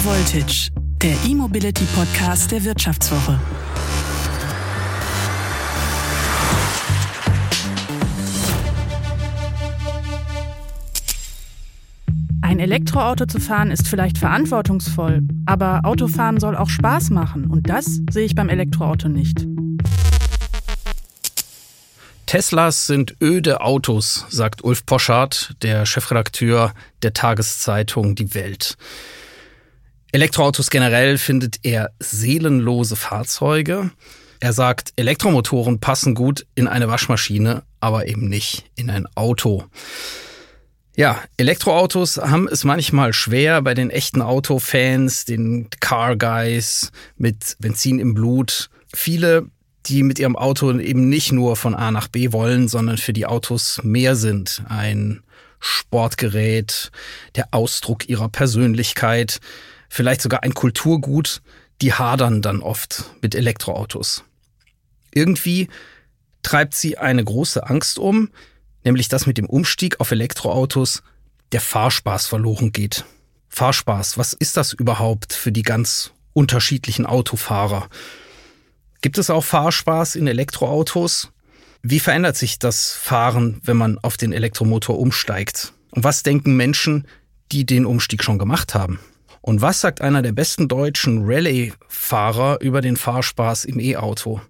High 0.00 0.06
Voltage, 0.06 0.70
der 1.02 1.14
E-Mobility 1.26 1.84
Podcast 1.94 2.50
der 2.52 2.64
Wirtschaftswoche. 2.64 3.38
Ein 12.40 12.60
Elektroauto 12.60 13.26
zu 13.26 13.40
fahren 13.40 13.70
ist 13.70 13.88
vielleicht 13.88 14.16
verantwortungsvoll, 14.16 15.22
aber 15.44 15.82
Autofahren 15.84 16.40
soll 16.40 16.56
auch 16.56 16.70
Spaß 16.70 17.10
machen 17.10 17.46
und 17.46 17.68
das 17.68 18.00
sehe 18.10 18.24
ich 18.24 18.34
beim 18.34 18.48
Elektroauto 18.48 19.08
nicht. 19.08 19.46
Teslas 22.24 22.86
sind 22.86 23.16
öde 23.20 23.60
Autos, 23.60 24.24
sagt 24.30 24.64
Ulf 24.64 24.86
Poschardt, 24.86 25.56
der 25.62 25.84
Chefredakteur 25.84 26.72
der 27.02 27.12
Tageszeitung 27.12 28.14
Die 28.14 28.34
Welt. 28.34 28.78
Elektroautos 30.12 30.70
generell 30.70 31.18
findet 31.18 31.60
er 31.62 31.92
seelenlose 31.98 32.96
Fahrzeuge. 32.96 33.90
Er 34.40 34.52
sagt, 34.52 34.92
Elektromotoren 34.96 35.80
passen 35.80 36.14
gut 36.14 36.46
in 36.54 36.66
eine 36.66 36.88
Waschmaschine, 36.88 37.62
aber 37.78 38.08
eben 38.08 38.28
nicht 38.28 38.64
in 38.74 38.90
ein 38.90 39.06
Auto. 39.14 39.64
Ja, 40.96 41.22
Elektroautos 41.36 42.16
haben 42.16 42.48
es 42.48 42.64
manchmal 42.64 43.12
schwer 43.12 43.62
bei 43.62 43.74
den 43.74 43.90
echten 43.90 44.22
Autofans, 44.22 45.24
den 45.24 45.68
Car 45.80 46.16
Guys 46.16 46.90
mit 47.16 47.56
Benzin 47.60 47.98
im 47.98 48.14
Blut. 48.14 48.70
Viele 48.92 49.46
die 49.86 50.02
mit 50.02 50.18
ihrem 50.18 50.36
Auto 50.36 50.78
eben 50.78 51.08
nicht 51.08 51.32
nur 51.32 51.56
von 51.56 51.74
A 51.74 51.90
nach 51.90 52.08
B 52.08 52.32
wollen, 52.32 52.68
sondern 52.68 52.98
für 52.98 53.12
die 53.12 53.26
Autos 53.26 53.80
mehr 53.82 54.14
sind. 54.14 54.62
Ein 54.68 55.22
Sportgerät, 55.58 56.90
der 57.34 57.48
Ausdruck 57.52 58.08
ihrer 58.08 58.28
Persönlichkeit, 58.28 59.40
vielleicht 59.90 60.22
sogar 60.22 60.42
ein 60.42 60.54
Kulturgut, 60.54 61.42
die 61.82 61.92
hadern 61.92 62.40
dann 62.40 62.62
oft 62.62 63.10
mit 63.20 63.34
Elektroautos. 63.34 64.24
Irgendwie 65.12 65.68
treibt 66.42 66.74
sie 66.74 66.96
eine 66.96 67.22
große 67.22 67.68
Angst 67.68 67.98
um, 67.98 68.30
nämlich 68.84 69.08
dass 69.08 69.26
mit 69.26 69.36
dem 69.36 69.46
Umstieg 69.46 70.00
auf 70.00 70.10
Elektroautos 70.10 71.02
der 71.52 71.60
Fahrspaß 71.60 72.26
verloren 72.26 72.72
geht. 72.72 73.04
Fahrspaß, 73.48 74.16
was 74.16 74.32
ist 74.32 74.56
das 74.56 74.72
überhaupt 74.72 75.32
für 75.32 75.52
die 75.52 75.62
ganz 75.62 76.12
unterschiedlichen 76.32 77.04
Autofahrer? 77.04 77.88
Gibt 79.00 79.18
es 79.18 79.28
auch 79.28 79.42
Fahrspaß 79.42 80.14
in 80.14 80.28
Elektroautos? 80.28 81.32
Wie 81.82 81.98
verändert 81.98 82.36
sich 82.36 82.58
das 82.58 82.92
Fahren, 82.92 83.60
wenn 83.64 83.76
man 83.76 83.98
auf 83.98 84.16
den 84.16 84.32
Elektromotor 84.32 84.98
umsteigt? 84.98 85.72
Und 85.90 86.04
was 86.04 86.22
denken 86.22 86.56
Menschen, 86.56 87.08
die 87.50 87.66
den 87.66 87.86
Umstieg 87.86 88.22
schon 88.22 88.38
gemacht 88.38 88.74
haben? 88.74 89.00
Und 89.42 89.62
was 89.62 89.80
sagt 89.80 90.00
einer 90.00 90.22
der 90.22 90.32
besten 90.32 90.68
deutschen 90.68 91.24
Rallye-Fahrer 91.24 92.60
über 92.60 92.80
den 92.80 92.96
Fahrspaß 92.96 93.64
im 93.64 93.80
E-Auto? 93.80 94.40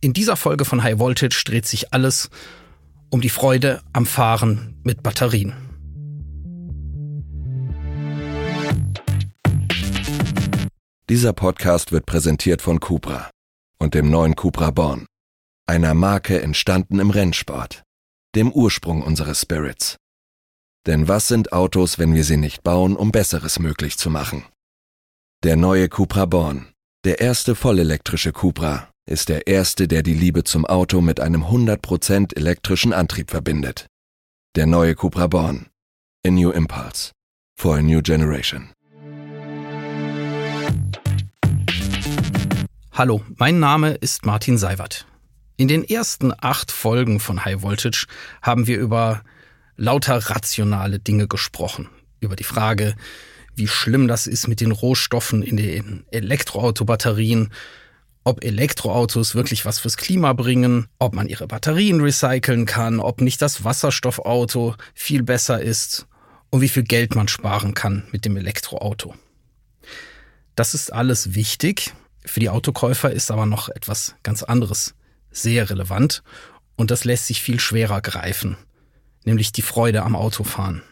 In 0.00 0.12
dieser 0.12 0.36
Folge 0.36 0.64
von 0.64 0.82
High 0.82 0.98
Voltage 0.98 1.42
dreht 1.44 1.66
sich 1.66 1.92
alles 1.92 2.30
um 3.10 3.20
die 3.20 3.30
Freude 3.30 3.80
am 3.92 4.06
Fahren 4.06 4.76
mit 4.84 5.02
Batterien. 5.02 5.54
Dieser 11.08 11.32
Podcast 11.32 11.90
wird 11.90 12.04
präsentiert 12.04 12.60
von 12.60 12.80
Cupra 12.80 13.30
und 13.78 13.94
dem 13.94 14.10
neuen 14.10 14.36
Cupra 14.36 14.70
Born, 14.70 15.06
einer 15.66 15.94
Marke 15.94 16.42
entstanden 16.42 16.98
im 17.00 17.08
Rennsport, 17.08 17.82
dem 18.34 18.52
Ursprung 18.52 19.02
unseres 19.02 19.40
Spirits. 19.40 19.96
Denn 20.88 21.06
was 21.06 21.28
sind 21.28 21.52
Autos, 21.52 21.98
wenn 21.98 22.14
wir 22.14 22.24
sie 22.24 22.38
nicht 22.38 22.62
bauen, 22.62 22.96
um 22.96 23.12
Besseres 23.12 23.58
möglich 23.58 23.98
zu 23.98 24.08
machen? 24.08 24.46
Der 25.44 25.54
neue 25.54 25.90
Cupra 25.90 26.24
Born, 26.24 26.68
der 27.04 27.20
erste 27.20 27.54
vollelektrische 27.54 28.32
Cupra, 28.32 28.88
ist 29.06 29.28
der 29.28 29.46
erste, 29.46 29.86
der 29.86 30.02
die 30.02 30.14
Liebe 30.14 30.44
zum 30.44 30.64
Auto 30.64 31.02
mit 31.02 31.20
einem 31.20 31.44
100% 31.44 32.34
elektrischen 32.34 32.94
Antrieb 32.94 33.30
verbindet. 33.30 33.86
Der 34.56 34.64
neue 34.64 34.94
Cupra 34.94 35.26
Born, 35.26 35.66
a 36.26 36.30
new 36.30 36.50
impulse, 36.50 37.12
for 37.54 37.76
a 37.76 37.82
new 37.82 38.00
generation. 38.00 38.70
Hallo, 42.92 43.20
mein 43.36 43.60
Name 43.60 43.90
ist 43.90 44.24
Martin 44.24 44.56
Seiwert. 44.56 45.06
In 45.58 45.68
den 45.68 45.84
ersten 45.84 46.32
acht 46.40 46.72
Folgen 46.72 47.20
von 47.20 47.44
High 47.44 47.60
Voltage 47.60 48.06
haben 48.40 48.66
wir 48.66 48.78
über 48.78 49.22
lauter 49.78 50.16
rationale 50.16 50.98
Dinge 50.98 51.28
gesprochen. 51.28 51.88
Über 52.20 52.36
die 52.36 52.44
Frage, 52.44 52.94
wie 53.54 53.68
schlimm 53.68 54.08
das 54.08 54.26
ist 54.26 54.48
mit 54.48 54.60
den 54.60 54.72
Rohstoffen 54.72 55.42
in 55.42 55.56
den 55.56 56.04
Elektroautobatterien, 56.10 57.50
ob 58.24 58.44
Elektroautos 58.44 59.34
wirklich 59.34 59.64
was 59.64 59.78
fürs 59.78 59.96
Klima 59.96 60.32
bringen, 60.34 60.88
ob 60.98 61.14
man 61.14 61.28
ihre 61.28 61.46
Batterien 61.46 62.00
recyceln 62.00 62.66
kann, 62.66 63.00
ob 63.00 63.20
nicht 63.20 63.40
das 63.40 63.64
Wasserstoffauto 63.64 64.74
viel 64.94 65.22
besser 65.22 65.62
ist 65.62 66.06
und 66.50 66.60
wie 66.60 66.68
viel 66.68 66.82
Geld 66.82 67.14
man 67.14 67.28
sparen 67.28 67.72
kann 67.72 68.04
mit 68.10 68.24
dem 68.24 68.36
Elektroauto. 68.36 69.14
Das 70.56 70.74
ist 70.74 70.92
alles 70.92 71.34
wichtig, 71.34 71.94
für 72.24 72.40
die 72.40 72.50
Autokäufer 72.50 73.10
ist 73.10 73.30
aber 73.30 73.46
noch 73.46 73.68
etwas 73.68 74.16
ganz 74.22 74.42
anderes 74.42 74.94
sehr 75.30 75.70
relevant 75.70 76.22
und 76.76 76.90
das 76.90 77.04
lässt 77.04 77.26
sich 77.26 77.42
viel 77.42 77.60
schwerer 77.60 78.00
greifen, 78.00 78.56
nämlich 79.24 79.52
die 79.52 79.62
Freude 79.62 80.02
am 80.02 80.16
Autofahren. 80.16 80.82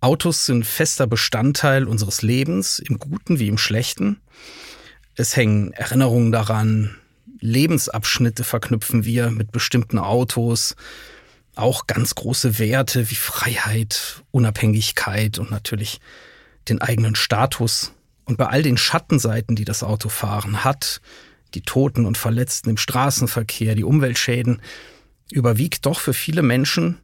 Autos 0.00 0.46
sind 0.46 0.64
fester 0.64 1.06
Bestandteil 1.06 1.84
unseres 1.84 2.22
Lebens, 2.22 2.78
im 2.78 2.98
Guten 2.98 3.38
wie 3.38 3.48
im 3.48 3.58
Schlechten. 3.58 4.20
Es 5.16 5.34
hängen 5.36 5.72
Erinnerungen 5.72 6.30
daran, 6.30 6.94
Lebensabschnitte 7.40 8.44
verknüpfen 8.44 9.04
wir 9.04 9.30
mit 9.30 9.50
bestimmten 9.50 9.98
Autos, 9.98 10.76
auch 11.56 11.88
ganz 11.88 12.14
große 12.14 12.58
Werte 12.60 13.10
wie 13.10 13.16
Freiheit, 13.16 14.22
Unabhängigkeit 14.30 15.38
und 15.38 15.50
natürlich 15.50 16.00
den 16.68 16.80
eigenen 16.80 17.16
Status 17.16 17.92
und 18.24 18.36
bei 18.38 18.46
all 18.46 18.62
den 18.62 18.76
Schattenseiten, 18.76 19.56
die 19.56 19.64
das 19.64 19.82
Autofahren 19.82 20.62
hat, 20.62 21.00
die 21.54 21.62
Toten 21.62 22.04
und 22.06 22.18
Verletzten 22.18 22.70
im 22.70 22.76
Straßenverkehr, 22.76 23.74
die 23.74 23.84
Umweltschäden, 23.84 24.60
überwiegt 25.32 25.86
doch 25.86 25.98
für 25.98 26.14
viele 26.14 26.42
Menschen 26.42 26.98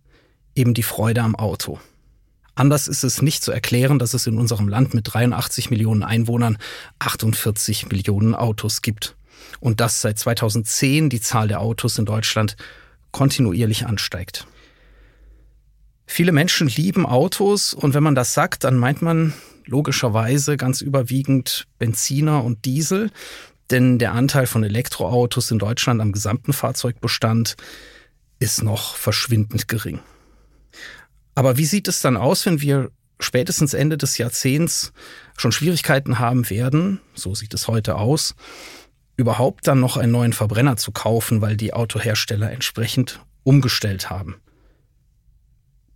eben 0.55 0.75
die 0.75 0.83
Freude 0.83 1.23
am 1.23 1.35
Auto. 1.35 1.79
Anders 2.55 2.87
ist 2.87 3.03
es 3.03 3.21
nicht 3.21 3.43
zu 3.43 3.51
erklären, 3.51 3.99
dass 3.99 4.15
es 4.15 4.27
in 4.27 4.39
unserem 4.39 4.69
Land 4.69 4.95
mit 4.95 5.13
83 5.13 5.71
Millionen 5.71 6.03
Einwohnern 6.03 6.59
48 7.01 7.89
Millionen 7.89 8.35
Autos 8.35 8.83
gibt. 8.83 9.17
Und 9.61 9.81
dass 9.81 10.01
seit 10.01 10.19
2010 10.19 11.11
die 11.11 11.21
Zahl 11.21 11.49
der 11.49 11.61
Autos 11.61 11.99
in 11.99 12.05
Deutschland 12.05 12.57
kontinuierlich 13.11 13.87
ansteigt. 13.87 14.47
Viele 16.07 16.33
Menschen 16.33 16.69
lieben 16.69 17.07
Autos 17.07 17.75
und 17.75 17.95
wenn 17.95 18.03
man 18.03 18.15
das 18.15 18.35
sagt, 18.35 18.65
dann 18.65 18.77
meint 18.77 19.03
man 19.03 19.33
logischerweise 19.67 20.57
ganz 20.57 20.81
überwiegend 20.81 21.67
Benziner 21.79 22.45
und 22.45 22.65
Diesel, 22.65 23.11
denn 23.71 23.99
der 23.99 24.13
Anteil 24.13 24.47
von 24.47 24.63
Elektroautos 24.63 25.51
in 25.51 25.59
Deutschland 25.59 26.01
am 26.01 26.13
gesamten 26.13 26.53
Fahrzeugbestand 26.53 27.57
ist 28.39 28.63
noch 28.63 28.97
verschwindend 28.97 29.69
gering. 29.69 30.01
Aber 31.35 31.57
wie 31.57 31.67
sieht 31.67 31.89
es 31.89 32.01
dann 32.01 32.17
aus, 32.17 32.47
wenn 32.47 32.61
wir 32.61 32.91
spätestens 33.21 33.75
Ende 33.75 33.97
des 33.97 34.19
Jahrzehnts 34.19 34.93
schon 35.37 35.53
Schwierigkeiten 35.53 36.19
haben 36.19 36.49
werden, 36.51 37.01
so 37.15 37.35
sieht 37.35 37.55
es 37.55 37.69
heute 37.69 37.97
aus, 37.97 38.35
überhaupt 39.17 39.67
dann 39.67 39.81
noch 39.81 39.97
einen 39.97 40.13
neuen 40.13 40.33
Verbrenner 40.33 40.77
zu 40.77 40.93
kaufen, 40.93 41.41
weil 41.41 41.57
die 41.57 41.73
Autohersteller 41.73 42.51
entsprechend 42.51 43.21
umgestellt 43.45 44.11
haben. 44.11 44.37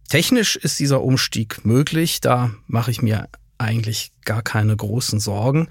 Technisch 0.08 0.56
ist 0.56 0.78
dieser 0.78 1.02
Umstieg 1.02 1.64
möglich, 1.64 2.20
da 2.20 2.50
mache 2.66 2.90
ich 2.90 3.02
mir 3.02 3.28
eigentlich 3.58 4.12
gar 4.24 4.42
keine 4.42 4.74
großen 4.74 5.20
Sorgen. 5.20 5.68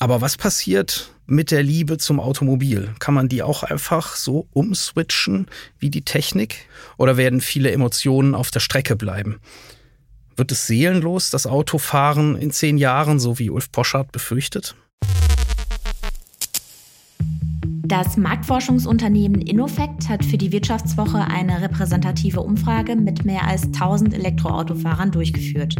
Aber 0.00 0.20
was 0.20 0.36
passiert 0.36 1.12
mit 1.26 1.50
der 1.50 1.62
Liebe 1.62 1.98
zum 1.98 2.20
Automobil? 2.20 2.94
Kann 3.00 3.14
man 3.14 3.28
die 3.28 3.42
auch 3.42 3.64
einfach 3.64 4.14
so 4.14 4.46
umswitchen 4.52 5.46
wie 5.78 5.90
die 5.90 6.02
Technik? 6.02 6.68
Oder 6.96 7.16
werden 7.16 7.40
viele 7.40 7.72
Emotionen 7.72 8.36
auf 8.36 8.52
der 8.52 8.60
Strecke 8.60 8.94
bleiben? 8.94 9.40
Wird 10.36 10.52
es 10.52 10.68
seelenlos, 10.68 11.30
das 11.30 11.48
Autofahren 11.48 12.36
in 12.36 12.52
zehn 12.52 12.78
Jahren, 12.78 13.18
so 13.18 13.40
wie 13.40 13.50
Ulf 13.50 13.72
Poschardt 13.72 14.12
befürchtet? 14.12 14.76
Das 17.88 18.16
Marktforschungsunternehmen 18.16 19.40
Innofect 19.40 20.08
hat 20.08 20.24
für 20.24 20.38
die 20.38 20.52
Wirtschaftswoche 20.52 21.18
eine 21.18 21.60
repräsentative 21.60 22.40
Umfrage 22.40 22.94
mit 22.94 23.24
mehr 23.24 23.48
als 23.48 23.64
1000 23.64 24.14
Elektroautofahrern 24.14 25.10
durchgeführt. 25.10 25.74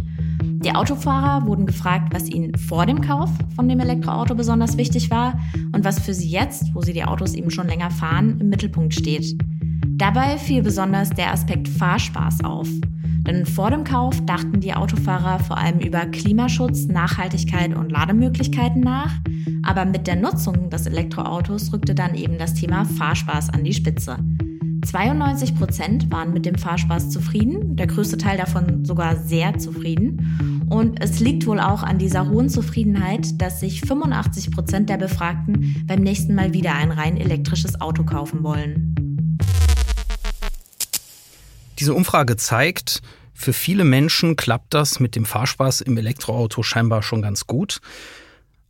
Die 0.61 0.75
Autofahrer 0.75 1.47
wurden 1.47 1.67
gefragt, 1.67 2.13
was 2.13 2.29
ihnen 2.29 2.57
vor 2.57 2.85
dem 2.85 3.01
Kauf 3.01 3.31
von 3.55 3.69
dem 3.69 3.79
Elektroauto 3.79 4.35
besonders 4.35 4.77
wichtig 4.77 5.09
war 5.09 5.41
und 5.73 5.85
was 5.85 6.01
für 6.01 6.13
sie 6.13 6.29
jetzt, 6.29 6.75
wo 6.75 6.83
sie 6.83 6.93
die 6.93 7.05
Autos 7.05 7.35
eben 7.35 7.51
schon 7.51 7.69
länger 7.69 7.93
fahren, 7.93 8.41
im 8.41 8.49
Mittelpunkt 8.49 8.93
steht. 8.93 9.39
Dabei 9.87 10.37
fiel 10.37 10.63
besonders 10.63 11.11
der 11.11 11.33
Aspekt 11.33 11.69
Fahrspaß 11.69 12.43
auf. 12.45 12.69
Denn 13.27 13.47
vor 13.47 13.71
dem 13.71 13.85
Kauf 13.85 14.21
dachten 14.27 14.61
die 14.61 14.75
Autofahrer 14.75 15.39
vor 15.39 15.59
allem 15.59 15.79
über 15.79 16.07
Klimaschutz, 16.07 16.87
Nachhaltigkeit 16.87 17.77
und 17.77 17.93
Lademöglichkeiten 17.93 18.81
nach. 18.81 19.13
Aber 19.63 19.85
mit 19.85 20.07
der 20.07 20.17
Nutzung 20.17 20.71
des 20.71 20.87
Elektroautos 20.87 21.73
rückte 21.73 21.95
dann 21.95 22.15
eben 22.15 22.39
das 22.39 22.55
Thema 22.55 22.85
Fahrspaß 22.85 23.51
an 23.51 23.65
die 23.65 23.75
Spitze. 23.75 24.17
92 24.89 25.55
Prozent 25.55 26.11
waren 26.11 26.33
mit 26.33 26.47
dem 26.47 26.57
Fahrspaß 26.57 27.11
zufrieden, 27.11 27.77
der 27.77 27.87
größte 27.87 28.17
Teil 28.17 28.39
davon 28.39 28.87
sogar 28.87 29.17
sehr 29.17 29.59
zufrieden. 29.59 30.67
Und 30.71 31.03
es 31.03 31.21
liegt 31.21 31.47
wohl 31.47 31.61
auch 31.61 31.83
an 31.83 31.99
dieser 31.99 32.31
hohen 32.31 32.49
Zufriedenheit, 32.49 33.39
dass 33.39 33.61
sich 33.61 33.83
85 33.83 34.51
Prozent 34.51 34.89
der 34.89 34.97
Befragten 34.97 35.85
beim 35.87 36.01
nächsten 36.01 36.35
Mal 36.35 36.55
wieder 36.55 36.75
ein 36.75 36.91
rein 36.91 37.19
elektrisches 37.19 37.79
Auto 37.83 38.05
kaufen 38.05 38.43
wollen. 38.43 39.37
Diese 41.79 41.93
Umfrage 41.93 42.39
zeigt, 42.39 43.03
für 43.35 43.53
viele 43.53 43.85
Menschen 43.85 44.37
klappt 44.37 44.73
das 44.73 45.01
mit 45.01 45.17
dem 45.17 45.27
Fahrspaß 45.27 45.83
im 45.83 45.99
Elektroauto 45.99 46.63
scheinbar 46.63 47.03
schon 47.03 47.21
ganz 47.21 47.47
gut. 47.47 47.83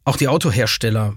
Auch 0.04 0.16
die 0.16 0.26
Autohersteller, 0.26 1.14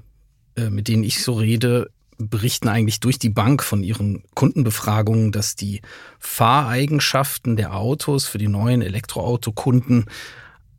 äh, 0.55 0.69
mit 0.69 0.87
denen 0.87 1.03
ich 1.03 1.23
so 1.23 1.33
rede, 1.33 1.89
berichten 2.29 2.67
eigentlich 2.67 2.99
durch 2.99 3.19
die 3.19 3.29
Bank 3.29 3.63
von 3.63 3.83
ihren 3.83 4.23
Kundenbefragungen, 4.35 5.31
dass 5.31 5.55
die 5.55 5.81
Fahreigenschaften 6.19 7.55
der 7.55 7.75
Autos 7.75 8.25
für 8.25 8.37
die 8.37 8.47
neuen 8.47 8.81
Elektroautokunden 8.81 10.05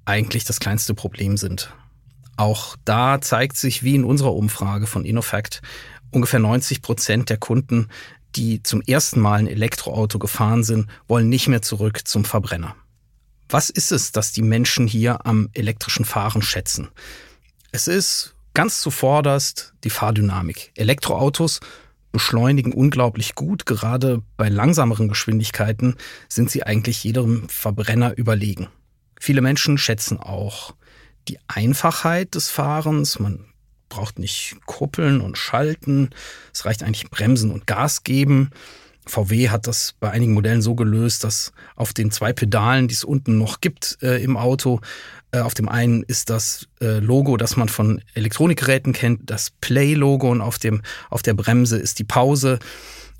eigentlich 0.05 0.45
das 0.45 0.61
kleinste 0.61 0.95
Problem 0.95 1.37
sind. 1.37 1.75
Auch 2.37 2.77
da 2.85 3.21
zeigt 3.21 3.57
sich, 3.57 3.83
wie 3.83 3.95
in 3.95 4.05
unserer 4.05 4.35
Umfrage 4.35 4.87
von 4.87 5.05
InnoFact, 5.05 5.63
ungefähr 6.11 6.41
90 6.41 6.83
Prozent 6.83 7.31
der 7.31 7.37
Kunden 7.37 7.89
die 8.37 8.63
zum 8.63 8.83
ersten 8.83 9.21
Mal 9.21 9.41
ein 9.41 9.47
Elektroauto 9.47 10.19
gefahren 10.19 10.65
sind, 10.65 10.89
wollen 11.09 11.29
nicht 11.29 11.49
mehr 11.49 11.63
zurück 11.63 12.07
zum 12.07 12.25
Verbrenner. 12.25 12.75
Was 13.49 13.69
ist 13.71 13.93
es, 13.93 14.13
dass 14.13 14.33
die 14.33 14.43
Menschen 14.43 14.87
hier 14.87 15.27
am 15.27 15.51
elektrischen 15.53 16.05
Fahren 16.05 16.43
schätzen? 16.43 16.89
Es 17.71 17.87
ist 17.87 18.32
ganz 18.55 18.81
zuvorderst 18.81 19.75
die 19.85 19.91
Fahrdynamik. 19.91 20.73
Elektroautos 20.77 21.61
beschleunigen 22.13 22.73
unglaublich 22.73 23.35
gut. 23.35 23.67
Gerade 23.67 24.23
bei 24.37 24.49
langsameren 24.49 25.09
Geschwindigkeiten 25.09 25.97
sind 26.29 26.51
sie 26.51 26.63
eigentlich 26.63 27.03
jedem 27.03 27.49
Verbrenner 27.49 28.17
überlegen. 28.17 28.69
Viele 29.19 29.41
Menschen 29.41 29.79
schätzen 29.79 30.19
auch 30.19 30.75
die 31.29 31.39
Einfachheit 31.49 32.35
des 32.35 32.51
Fahrens. 32.51 33.19
Man 33.19 33.47
braucht 33.89 34.19
nicht 34.19 34.57
kuppeln 34.67 35.21
und 35.21 35.39
schalten. 35.39 36.11
Es 36.53 36.65
reicht 36.65 36.83
eigentlich 36.83 37.11
bremsen 37.11 37.51
und 37.51 37.67
Gas 37.67 38.05
geben. 38.05 38.51
VW 39.07 39.49
hat 39.49 39.67
das 39.67 39.95
bei 39.99 40.11
einigen 40.11 40.33
Modellen 40.33 40.63
so 40.63 40.75
gelöst, 40.75 41.25
dass 41.25 41.53
auf 41.75 41.93
den 41.93 42.11
zwei 42.11 42.33
Pedalen, 42.33 42.89
die 42.89 42.95
es 42.95 43.05
unten 43.05 43.37
noch 43.37 43.61
gibt 43.61 43.99
äh, 44.01 44.23
im 44.23 44.37
Auto, 44.37 44.81
auf 45.41 45.55
dem 45.55 45.69
einen 45.69 46.03
ist 46.03 46.31
das 46.31 46.69
äh, 46.81 46.99
Logo, 46.99 47.37
das 47.37 47.57
man 47.57 47.69
von 47.69 48.03
Elektronikgeräten 48.15 48.93
kennt, 48.93 49.31
das 49.31 49.51
Play-Logo 49.61 50.31
und 50.31 50.41
auf 50.41 50.59
dem 50.59 50.83
auf 51.09 51.23
der 51.23 51.35
Bremse 51.35 51.79
ist 51.79 51.99
die 51.99 52.05
Pause. 52.05 52.59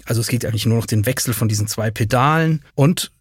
Also 0.05 0.21
es 0.21 0.29
geht 0.29 0.45
eigentlich 0.45 0.67
nur 0.67 0.77
noch 0.77 0.87
den 0.87 1.07
Wechsel 1.07 1.33
von 1.33 1.49
diesen 1.49 1.69
zwei 1.69 1.91
Pedalen 1.91 2.63
und 2.75 3.13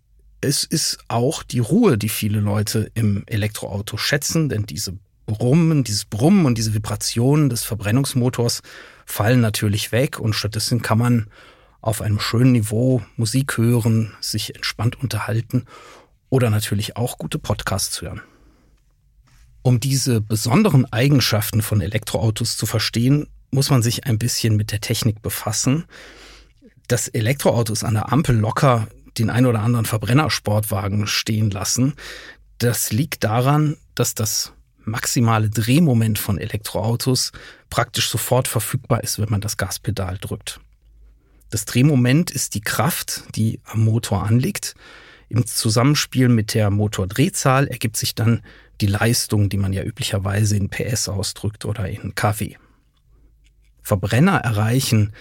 es 0.41 0.63
ist 0.63 0.97
auch 1.07 1.43
die 1.43 1.59
Ruhe, 1.59 1.97
die 1.97 2.09
viele 2.09 2.39
Leute 2.39 2.91
im 2.95 3.23
Elektroauto 3.27 3.97
schätzen, 3.97 4.49
denn 4.49 4.65
diese 4.65 4.97
Brummen, 5.27 5.83
dieses 5.83 6.05
Brummen 6.05 6.45
und 6.45 6.57
diese 6.57 6.73
Vibrationen 6.73 7.49
des 7.49 7.63
Verbrennungsmotors 7.63 8.61
fallen 9.05 9.39
natürlich 9.39 9.91
weg 9.91 10.19
und 10.19 10.33
stattdessen 10.33 10.81
kann 10.81 10.97
man 10.97 11.27
auf 11.79 12.01
einem 12.01 12.19
schönen 12.19 12.51
Niveau 12.51 13.01
Musik 13.15 13.57
hören, 13.57 14.13
sich 14.19 14.55
entspannt 14.55 14.99
unterhalten 15.01 15.65
oder 16.29 16.49
natürlich 16.49 16.97
auch 16.97 17.17
gute 17.17 17.39
Podcasts 17.39 18.01
hören. 18.01 18.21
Um 19.63 19.79
diese 19.79 20.21
besonderen 20.21 20.91
Eigenschaften 20.91 21.61
von 21.61 21.81
Elektroautos 21.81 22.57
zu 22.57 22.65
verstehen, 22.65 23.27
muss 23.51 23.69
man 23.69 23.83
sich 23.83 24.05
ein 24.05 24.17
bisschen 24.17 24.55
mit 24.55 24.71
der 24.71 24.81
Technik 24.81 25.21
befassen. 25.21 25.85
Dass 26.87 27.07
Elektroautos 27.07 27.83
an 27.83 27.93
der 27.93 28.11
Ampel 28.11 28.35
locker 28.35 28.87
den 29.17 29.29
ein 29.29 29.45
oder 29.45 29.61
anderen 29.61 29.85
Verbrennersportwagen 29.85 31.05
stehen 31.05 31.51
lassen, 31.51 31.93
das 32.57 32.91
liegt 32.91 33.23
daran, 33.23 33.77
dass 33.95 34.15
das 34.15 34.53
maximale 34.83 35.49
Drehmoment 35.49 36.17
von 36.17 36.37
Elektroautos 36.37 37.31
praktisch 37.69 38.09
sofort 38.09 38.47
verfügbar 38.47 39.03
ist, 39.03 39.19
wenn 39.19 39.29
man 39.29 39.41
das 39.41 39.57
Gaspedal 39.57 40.17
drückt. 40.17 40.59
Das 41.49 41.65
Drehmoment 41.65 42.31
ist 42.31 42.55
die 42.55 42.61
Kraft, 42.61 43.23
die 43.35 43.59
am 43.65 43.83
Motor 43.83 44.23
anliegt. 44.23 44.73
Im 45.27 45.45
Zusammenspiel 45.45 46.29
mit 46.29 46.53
der 46.53 46.69
Motordrehzahl 46.69 47.67
ergibt 47.67 47.97
sich 47.97 48.15
dann 48.15 48.41
die 48.81 48.87
Leistung, 48.87 49.49
die 49.49 49.57
man 49.57 49.73
ja 49.73 49.83
üblicherweise 49.83 50.57
in 50.57 50.69
PS 50.69 51.07
ausdrückt 51.09 51.65
oder 51.65 51.87
in 51.87 52.15
kW. 52.15 52.55
Verbrenner 53.81 54.37
erreichen 54.37 55.13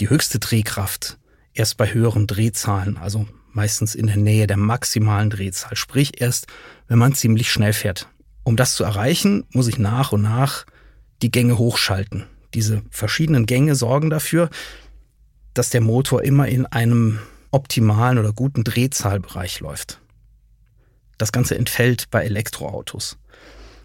die 0.00 0.10
höchste 0.10 0.38
Drehkraft 0.38 1.18
erst 1.54 1.76
bei 1.76 1.92
höheren 1.92 2.26
Drehzahlen, 2.26 2.96
also 2.96 3.26
meistens 3.52 3.94
in 3.94 4.06
der 4.06 4.16
Nähe 4.16 4.46
der 4.46 4.56
maximalen 4.56 5.30
Drehzahl, 5.30 5.76
sprich 5.76 6.20
erst, 6.20 6.46
wenn 6.88 6.98
man 6.98 7.14
ziemlich 7.14 7.50
schnell 7.50 7.72
fährt. 7.72 8.08
Um 8.44 8.56
das 8.56 8.74
zu 8.74 8.84
erreichen, 8.84 9.44
muss 9.52 9.68
ich 9.68 9.78
nach 9.78 10.12
und 10.12 10.22
nach 10.22 10.66
die 11.22 11.30
Gänge 11.30 11.58
hochschalten. 11.58 12.24
Diese 12.54 12.82
verschiedenen 12.90 13.46
Gänge 13.46 13.74
sorgen 13.74 14.10
dafür, 14.10 14.50
dass 15.54 15.70
der 15.70 15.80
Motor 15.80 16.22
immer 16.22 16.48
in 16.48 16.66
einem 16.66 17.18
optimalen 17.50 18.18
oder 18.18 18.32
guten 18.32 18.64
Drehzahlbereich 18.64 19.60
läuft. 19.60 19.99
Das 21.20 21.32
Ganze 21.32 21.54
entfällt 21.54 22.10
bei 22.10 22.24
Elektroautos. 22.24 23.18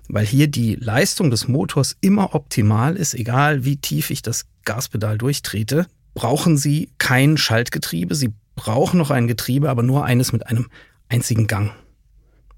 Weil 0.08 0.26
hier 0.26 0.48
die 0.48 0.76
Leistung 0.76 1.32
des 1.32 1.50
Motors 1.50 1.98
immer 2.00 2.34
optimal 2.34 2.96
ist, 2.96 3.14
egal 3.14 3.66
wie 3.66 3.76
tief 3.76 4.10
ich 4.10 4.22
das 4.22 4.46
Gaspedal 4.64 5.18
durchtrete, 5.18 5.86
brauchen 6.14 6.56
Sie 6.56 6.92
kein 6.98 7.36
Schaltgetriebe. 7.36 8.16
Sie 8.16 8.32
brauchen 8.56 8.98
noch 8.98 9.12
ein 9.12 9.28
Getriebe, 9.28 9.70
aber 9.70 9.84
nur 9.84 10.06
eines 10.06 10.32
mit 10.32 10.48
einem 10.48 10.70
einzigen 11.10 11.46
Gang. 11.46 11.74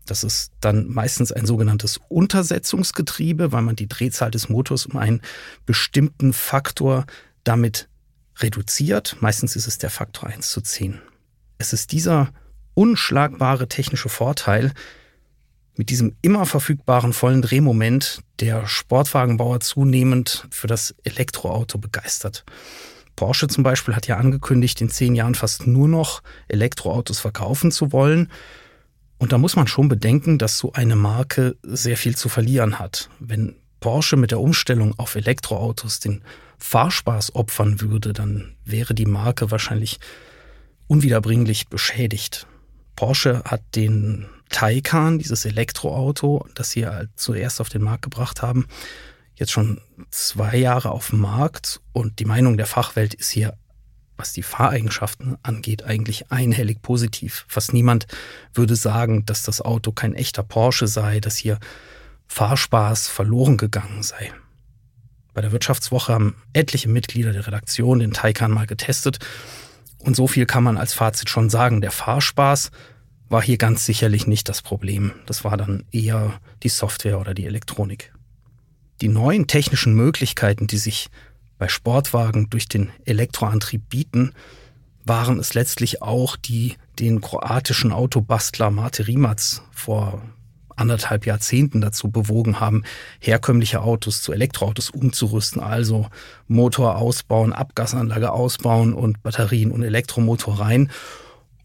Das 0.05 0.23
ist 0.23 0.51
dann 0.61 0.87
meistens 0.87 1.31
ein 1.31 1.47
sogenanntes 1.47 1.99
Untersetzungsgetriebe, 2.07 3.51
weil 3.51 3.63
man 3.63 3.75
die 3.75 3.87
Drehzahl 3.87 4.29
des 4.29 4.47
Motors 4.47 4.85
um 4.85 4.97
einen 4.97 5.21
bestimmten 5.65 6.33
Faktor 6.33 7.07
damit 7.43 7.89
reduziert. 8.37 9.17
Meistens 9.21 9.55
ist 9.55 9.65
es 9.65 9.79
der 9.79 9.89
Faktor 9.89 10.29
1 10.29 10.51
zu 10.51 10.61
10. 10.61 11.01
Es 11.57 11.73
ist 11.73 11.91
dieser 11.91 12.31
unschlagbare 12.77 13.67
technische 13.67 14.07
Vorteil 14.07 14.71
mit 15.75 15.89
diesem 15.89 16.15
immer 16.21 16.45
verfügbaren 16.45 17.11
vollen 17.11 17.41
Drehmoment, 17.41 18.21
der 18.39 18.67
Sportwagenbauer 18.67 19.59
zunehmend 19.61 20.47
für 20.51 20.67
das 20.67 20.95
Elektroauto 21.03 21.79
begeistert. 21.79 22.45
Porsche 23.15 23.47
zum 23.47 23.63
Beispiel 23.63 23.95
hat 23.95 24.05
ja 24.05 24.17
angekündigt, 24.17 24.79
in 24.79 24.89
zehn 24.89 25.15
Jahren 25.15 25.33
fast 25.33 25.65
nur 25.65 25.87
noch 25.87 26.21
Elektroautos 26.47 27.19
verkaufen 27.19 27.71
zu 27.71 27.91
wollen. 27.91 28.31
Und 29.17 29.31
da 29.31 29.39
muss 29.39 29.55
man 29.55 29.65
schon 29.65 29.89
bedenken, 29.89 30.37
dass 30.37 30.59
so 30.59 30.73
eine 30.73 30.95
Marke 30.95 31.57
sehr 31.63 31.97
viel 31.97 32.15
zu 32.15 32.29
verlieren 32.29 32.77
hat. 32.77 33.09
Wenn 33.19 33.55
Porsche 33.79 34.17
mit 34.17 34.29
der 34.29 34.39
Umstellung 34.39 34.93
auf 34.99 35.15
Elektroautos 35.15 35.99
den 35.99 36.21
Fahrspaß 36.59 37.33
opfern 37.33 37.81
würde, 37.81 38.13
dann 38.13 38.55
wäre 38.65 38.93
die 38.93 39.05
Marke 39.05 39.49
wahrscheinlich 39.49 39.99
unwiederbringlich 40.85 41.69
beschädigt. 41.69 42.45
Porsche 42.97 43.43
hat 43.45 43.61
den 43.75 44.25
Taycan, 44.49 45.19
dieses 45.19 45.45
Elektroauto, 45.45 46.45
das 46.55 46.71
sie 46.71 46.81
ja 46.81 47.03
zuerst 47.15 47.61
auf 47.61 47.69
den 47.69 47.83
Markt 47.83 48.01
gebracht 48.01 48.41
haben, 48.41 48.67
jetzt 49.35 49.53
schon 49.53 49.79
zwei 50.09 50.57
Jahre 50.57 50.91
auf 50.91 51.11
dem 51.11 51.19
Markt 51.19 51.79
und 51.93 52.19
die 52.19 52.25
Meinung 52.25 52.57
der 52.57 52.65
Fachwelt 52.65 53.13
ist 53.13 53.29
hier 53.29 53.53
was 54.17 54.33
die 54.33 54.43
Fahreigenschaften 54.43 55.37
angeht, 55.43 55.83
eigentlich 55.83 56.31
einhellig 56.31 56.81
positiv. 56.81 57.45
Fast 57.47 57.71
niemand 57.71 58.07
würde 58.53 58.75
sagen, 58.75 59.25
dass 59.25 59.43
das 59.43 59.61
Auto 59.61 59.91
kein 59.91 60.15
echter 60.15 60.43
Porsche 60.43 60.87
sei, 60.87 61.19
dass 61.19 61.37
hier 61.37 61.59
Fahrspaß 62.27 63.07
verloren 63.07 63.57
gegangen 63.57 64.03
sei. 64.03 64.33
Bei 65.33 65.41
der 65.41 65.51
Wirtschaftswoche 65.51 66.13
haben 66.13 66.35
etliche 66.53 66.89
Mitglieder 66.89 67.31
der 67.31 67.45
Redaktion 67.45 67.99
den 67.99 68.11
Taycan 68.11 68.51
mal 68.51 68.65
getestet 68.65 69.19
und 69.99 70.15
so 70.15 70.27
viel 70.27 70.45
kann 70.45 70.63
man 70.63 70.77
als 70.77 70.93
Fazit 70.93 71.29
schon 71.29 71.49
sagen. 71.49 71.81
Der 71.81 71.91
Fahrspaß 71.91 72.71
war 73.29 73.41
hier 73.41 73.57
ganz 73.57 73.85
sicherlich 73.85 74.27
nicht 74.27 74.47
das 74.49 74.61
Problem. 74.61 75.11
Das 75.25 75.43
war 75.43 75.57
dann 75.57 75.83
eher 75.91 76.39
die 76.63 76.69
Software 76.69 77.19
oder 77.19 77.33
die 77.33 77.45
Elektronik. 77.45 78.13
Die 79.01 79.09
neuen 79.09 79.47
technischen 79.47 79.93
Möglichkeiten, 79.93 80.67
die 80.67 80.77
sich 80.77 81.09
bei 81.57 81.67
Sportwagen 81.67 82.49
durch 82.49 82.67
den 82.67 82.89
Elektroantrieb 83.05 83.89
bieten, 83.89 84.33
waren 85.05 85.39
es 85.39 85.53
letztlich 85.53 86.01
auch, 86.01 86.35
die 86.35 86.75
den 86.99 87.21
kroatischen 87.21 87.91
Autobastler 87.91 88.71
Mate 88.71 89.07
Rimac 89.07 89.61
vor 89.71 90.21
anderthalb 90.77 91.25
Jahrzehnten 91.25 91.81
dazu 91.81 92.09
bewogen 92.09 92.59
haben, 92.59 92.83
herkömmliche 93.19 93.81
Autos 93.81 94.21
zu 94.21 94.31
Elektroautos 94.31 94.89
umzurüsten, 94.89 95.61
also 95.61 96.07
Motor 96.47 96.97
ausbauen, 96.97 97.53
Abgasanlage 97.53 98.31
ausbauen 98.31 98.93
und 98.93 99.21
Batterien 99.23 99.71
und 99.71 99.83
Elektromotor 99.83 100.59
rein 100.59 100.91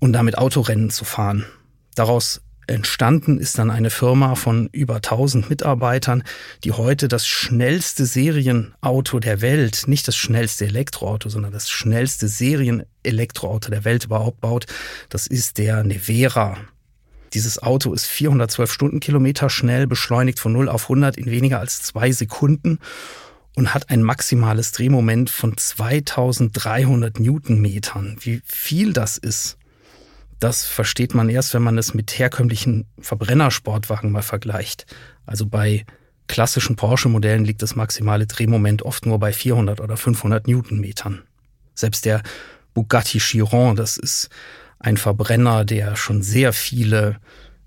und 0.00 0.12
damit 0.12 0.38
Autorennen 0.38 0.90
zu 0.90 1.04
fahren. 1.04 1.44
Daraus 1.94 2.40
entstanden 2.66 3.38
ist 3.38 3.58
dann 3.58 3.70
eine 3.70 3.90
Firma 3.90 4.34
von 4.34 4.68
über 4.72 4.96
1000 4.96 5.50
Mitarbeitern, 5.50 6.22
die 6.64 6.72
heute 6.72 7.08
das 7.08 7.26
schnellste 7.26 8.06
Serienauto 8.06 9.18
der 9.20 9.40
Welt, 9.40 9.84
nicht 9.86 10.06
das 10.08 10.16
schnellste 10.16 10.66
Elektroauto, 10.66 11.28
sondern 11.28 11.52
das 11.52 11.70
schnellste 11.70 12.28
Serienelektroauto 12.28 13.70
der 13.70 13.84
Welt 13.84 14.04
überhaupt 14.04 14.40
baut. 14.40 14.66
Das 15.08 15.26
ist 15.26 15.58
der 15.58 15.82
Nevera. 15.84 16.56
Dieses 17.34 17.62
Auto 17.62 17.92
ist 17.92 18.06
412 18.06 18.72
Stundenkilometer 18.72 19.48
schnell, 19.48 19.86
beschleunigt 19.86 20.38
von 20.38 20.52
0 20.52 20.68
auf 20.68 20.84
100 20.84 21.16
in 21.16 21.30
weniger 21.30 21.60
als 21.60 21.82
zwei 21.82 22.12
Sekunden 22.12 22.78
und 23.56 23.74
hat 23.74 23.90
ein 23.90 24.02
maximales 24.02 24.72
Drehmoment 24.72 25.30
von 25.30 25.56
2300 25.56 27.20
Newtonmetern. 27.20 28.16
Wie 28.20 28.42
viel 28.44 28.92
das 28.92 29.18
ist, 29.18 29.58
das 30.38 30.64
versteht 30.64 31.14
man 31.14 31.28
erst, 31.28 31.54
wenn 31.54 31.62
man 31.62 31.78
es 31.78 31.94
mit 31.94 32.18
herkömmlichen 32.18 32.86
Verbrennersportwagen 33.00 34.10
mal 34.10 34.22
vergleicht. 34.22 34.86
Also 35.24 35.46
bei 35.46 35.86
klassischen 36.26 36.76
Porsche-Modellen 36.76 37.44
liegt 37.44 37.62
das 37.62 37.76
maximale 37.76 38.26
Drehmoment 38.26 38.82
oft 38.82 39.06
nur 39.06 39.18
bei 39.18 39.32
400 39.32 39.80
oder 39.80 39.96
500 39.96 40.48
Newtonmetern. 40.48 41.22
Selbst 41.74 42.04
der 42.04 42.22
Bugatti 42.74 43.18
Chiron, 43.18 43.76
das 43.76 43.96
ist 43.96 44.30
ein 44.82 44.96
Verbrenner, 44.96 45.64
der 45.64 45.96
schon 45.96 46.22
sehr 46.22 46.52
viele 46.52 47.18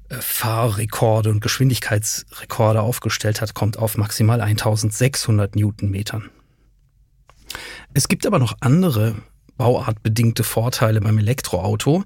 äh, 0.09 0.15
Fahrrekorde 0.15 1.29
und 1.29 1.41
Geschwindigkeitsrekorde 1.41 2.81
aufgestellt 2.81 3.41
hat, 3.41 3.53
kommt 3.53 3.77
auf 3.77 3.97
maximal 3.97 4.41
1600 4.41 5.55
Newtonmetern. 5.55 6.29
Es 7.93 8.07
gibt 8.07 8.25
aber 8.27 8.39
noch 8.39 8.57
andere 8.59 9.15
bauartbedingte 9.57 10.43
Vorteile 10.43 10.99
beim 10.99 11.17
Elektroauto. 11.17 12.03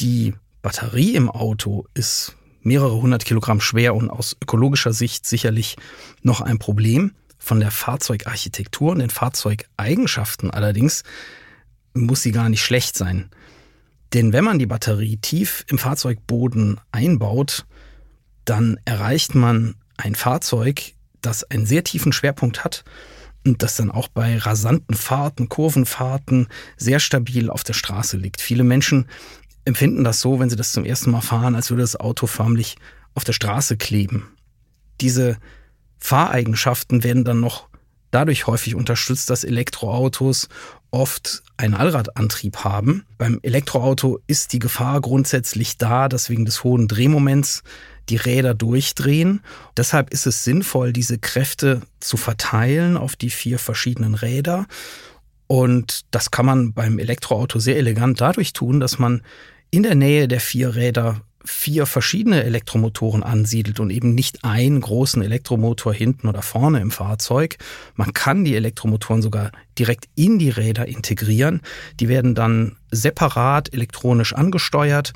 Die 0.00 0.34
Batterie 0.62 1.14
im 1.14 1.28
Auto 1.28 1.86
ist 1.92 2.36
mehrere 2.62 3.00
hundert 3.00 3.24
Kilogramm 3.24 3.60
schwer 3.60 3.94
und 3.94 4.08
aus 4.08 4.36
ökologischer 4.42 4.92
Sicht 4.92 5.26
sicherlich 5.26 5.76
noch 6.22 6.40
ein 6.40 6.58
Problem. 6.58 7.12
Von 7.38 7.58
der 7.58 7.72
Fahrzeugarchitektur 7.72 8.92
und 8.92 9.00
den 9.00 9.10
Fahrzeugeigenschaften 9.10 10.50
allerdings 10.50 11.02
muss 11.92 12.22
sie 12.22 12.32
gar 12.32 12.48
nicht 12.48 12.62
schlecht 12.62 12.96
sein. 12.96 13.30
Denn 14.14 14.32
wenn 14.32 14.44
man 14.44 14.58
die 14.58 14.66
Batterie 14.66 15.16
tief 15.16 15.64
im 15.68 15.78
Fahrzeugboden 15.78 16.80
einbaut, 16.90 17.64
dann 18.44 18.78
erreicht 18.84 19.34
man 19.34 19.74
ein 19.96 20.14
Fahrzeug, 20.14 20.92
das 21.20 21.44
einen 21.44 21.66
sehr 21.66 21.84
tiefen 21.84 22.12
Schwerpunkt 22.12 22.64
hat 22.64 22.84
und 23.44 23.62
das 23.62 23.76
dann 23.76 23.90
auch 23.90 24.08
bei 24.08 24.36
rasanten 24.38 24.96
Fahrten, 24.96 25.48
Kurvenfahrten 25.48 26.48
sehr 26.76 27.00
stabil 27.00 27.48
auf 27.48 27.64
der 27.64 27.72
Straße 27.72 28.16
liegt. 28.16 28.40
Viele 28.40 28.64
Menschen 28.64 29.06
empfinden 29.64 30.04
das 30.04 30.20
so, 30.20 30.40
wenn 30.40 30.50
sie 30.50 30.56
das 30.56 30.72
zum 30.72 30.84
ersten 30.84 31.10
Mal 31.10 31.20
fahren, 31.20 31.54
als 31.54 31.70
würde 31.70 31.82
das 31.82 31.98
Auto 31.98 32.26
förmlich 32.26 32.76
auf 33.14 33.24
der 33.24 33.32
Straße 33.32 33.76
kleben. 33.76 34.28
Diese 35.00 35.38
Fahreigenschaften 35.98 37.04
werden 37.04 37.24
dann 37.24 37.40
noch 37.40 37.68
dadurch 38.12 38.46
häufig 38.46 38.76
unterstützt, 38.76 39.28
dass 39.30 39.42
Elektroautos 39.42 40.48
oft 40.92 41.42
einen 41.56 41.74
Allradantrieb 41.74 42.58
haben. 42.58 43.04
Beim 43.18 43.40
Elektroauto 43.42 44.20
ist 44.28 44.52
die 44.52 44.58
Gefahr 44.60 45.00
grundsätzlich 45.00 45.78
da, 45.78 46.08
dass 46.08 46.30
wegen 46.30 46.44
des 46.44 46.62
hohen 46.62 46.86
Drehmoments 46.86 47.64
die 48.08 48.16
Räder 48.16 48.54
durchdrehen. 48.54 49.40
Deshalb 49.76 50.10
ist 50.10 50.26
es 50.26 50.44
sinnvoll, 50.44 50.92
diese 50.92 51.18
Kräfte 51.18 51.80
zu 51.98 52.16
verteilen 52.16 52.96
auf 52.96 53.16
die 53.16 53.30
vier 53.30 53.58
verschiedenen 53.58 54.14
Räder. 54.14 54.66
Und 55.46 56.02
das 56.10 56.30
kann 56.30 56.46
man 56.46 56.72
beim 56.72 56.98
Elektroauto 56.98 57.58
sehr 57.58 57.76
elegant 57.76 58.20
dadurch 58.20 58.52
tun, 58.52 58.80
dass 58.80 58.98
man 58.98 59.22
in 59.70 59.82
der 59.82 59.94
Nähe 59.94 60.28
der 60.28 60.40
vier 60.40 60.74
Räder 60.74 61.22
vier 61.44 61.86
verschiedene 61.86 62.44
Elektromotoren 62.44 63.22
ansiedelt 63.22 63.80
und 63.80 63.90
eben 63.90 64.14
nicht 64.14 64.44
einen 64.44 64.80
großen 64.80 65.22
Elektromotor 65.22 65.92
hinten 65.92 66.28
oder 66.28 66.42
vorne 66.42 66.80
im 66.80 66.90
Fahrzeug. 66.90 67.58
Man 67.94 68.12
kann 68.12 68.44
die 68.44 68.56
Elektromotoren 68.56 69.22
sogar 69.22 69.50
direkt 69.78 70.06
in 70.14 70.38
die 70.38 70.50
Räder 70.50 70.86
integrieren. 70.86 71.60
Die 72.00 72.08
werden 72.08 72.34
dann 72.34 72.76
separat 72.90 73.72
elektronisch 73.72 74.34
angesteuert 74.34 75.12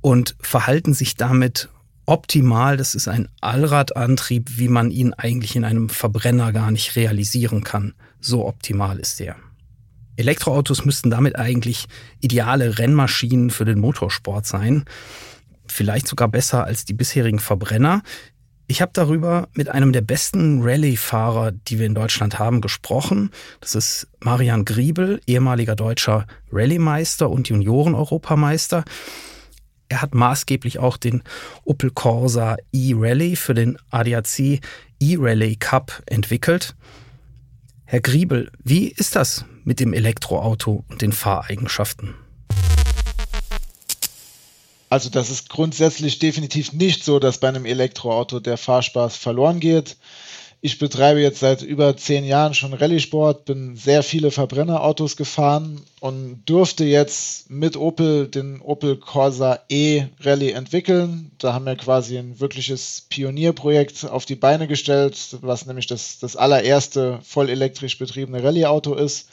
und 0.00 0.36
verhalten 0.40 0.94
sich 0.94 1.16
damit 1.16 1.68
optimal. 2.06 2.76
Das 2.76 2.94
ist 2.94 3.08
ein 3.08 3.28
Allradantrieb, 3.40 4.58
wie 4.58 4.68
man 4.68 4.90
ihn 4.90 5.14
eigentlich 5.14 5.56
in 5.56 5.64
einem 5.64 5.88
Verbrenner 5.88 6.52
gar 6.52 6.70
nicht 6.70 6.96
realisieren 6.96 7.64
kann. 7.64 7.94
So 8.20 8.46
optimal 8.46 8.98
ist 8.98 9.20
der. 9.20 9.36
Elektroautos 10.16 10.84
müssten 10.84 11.10
damit 11.10 11.36
eigentlich 11.36 11.86
ideale 12.20 12.78
Rennmaschinen 12.78 13.50
für 13.50 13.64
den 13.64 13.80
Motorsport 13.80 14.46
sein 14.46 14.84
vielleicht 15.70 16.08
sogar 16.08 16.28
besser 16.28 16.64
als 16.64 16.84
die 16.84 16.94
bisherigen 16.94 17.38
Verbrenner. 17.38 18.02
Ich 18.66 18.80
habe 18.80 18.92
darüber 18.94 19.48
mit 19.54 19.68
einem 19.68 19.92
der 19.92 20.00
besten 20.00 20.62
Rallye-Fahrer, 20.62 21.50
die 21.50 21.80
wir 21.80 21.86
in 21.86 21.94
Deutschland 21.96 22.38
haben, 22.38 22.60
gesprochen. 22.60 23.30
Das 23.60 23.74
ist 23.74 24.06
Marian 24.20 24.64
Griebel, 24.64 25.20
ehemaliger 25.26 25.74
deutscher 25.74 26.26
Rallye-Meister 26.52 27.28
und 27.28 27.48
Junioren-Europameister. 27.48 28.84
Er 29.88 30.02
hat 30.02 30.14
maßgeblich 30.14 30.78
auch 30.78 30.96
den 30.96 31.24
Opel 31.64 31.90
Corsa 31.90 32.56
e-Rally 32.72 33.34
für 33.34 33.54
den 33.54 33.76
ADAC 33.90 34.60
e-Rally 35.00 35.56
Cup 35.56 36.00
entwickelt. 36.06 36.76
Herr 37.86 38.00
Griebel, 38.00 38.52
wie 38.62 38.86
ist 38.86 39.16
das 39.16 39.44
mit 39.64 39.80
dem 39.80 39.92
Elektroauto 39.92 40.84
und 40.88 41.02
den 41.02 41.10
Fahreigenschaften? 41.10 42.14
Also 44.90 45.08
das 45.08 45.30
ist 45.30 45.48
grundsätzlich 45.48 46.18
definitiv 46.18 46.72
nicht 46.72 47.04
so, 47.04 47.20
dass 47.20 47.38
bei 47.38 47.48
einem 47.48 47.64
Elektroauto 47.64 48.40
der 48.40 48.56
Fahrspaß 48.56 49.16
verloren 49.16 49.60
geht. 49.60 49.96
Ich 50.62 50.78
betreibe 50.78 51.20
jetzt 51.20 51.38
seit 51.38 51.62
über 51.62 51.96
zehn 51.96 52.24
Jahren 52.24 52.54
schon 52.54 52.74
Rallye-Sport, 52.74 53.44
bin 53.44 53.76
sehr 53.76 54.02
viele 54.02 54.32
Verbrennerautos 54.32 55.16
gefahren 55.16 55.80
und 56.00 56.42
durfte 56.44 56.84
jetzt 56.84 57.48
mit 57.48 57.76
Opel 57.76 58.26
den 58.26 58.60
Opel 58.60 58.96
Corsa 58.96 59.60
E 59.70 60.06
Rallye 60.20 60.50
entwickeln. 60.50 61.30
Da 61.38 61.54
haben 61.54 61.64
wir 61.66 61.76
quasi 61.76 62.18
ein 62.18 62.40
wirkliches 62.40 63.06
Pionierprojekt 63.08 64.04
auf 64.04 64.26
die 64.26 64.34
Beine 64.34 64.66
gestellt, 64.66 65.16
was 65.40 65.66
nämlich 65.66 65.86
das, 65.86 66.18
das 66.18 66.36
allererste 66.36 67.20
voll 67.22 67.48
elektrisch 67.48 67.96
betriebene 67.96 68.42
Rallye-Auto 68.42 68.94
ist. 68.94 69.28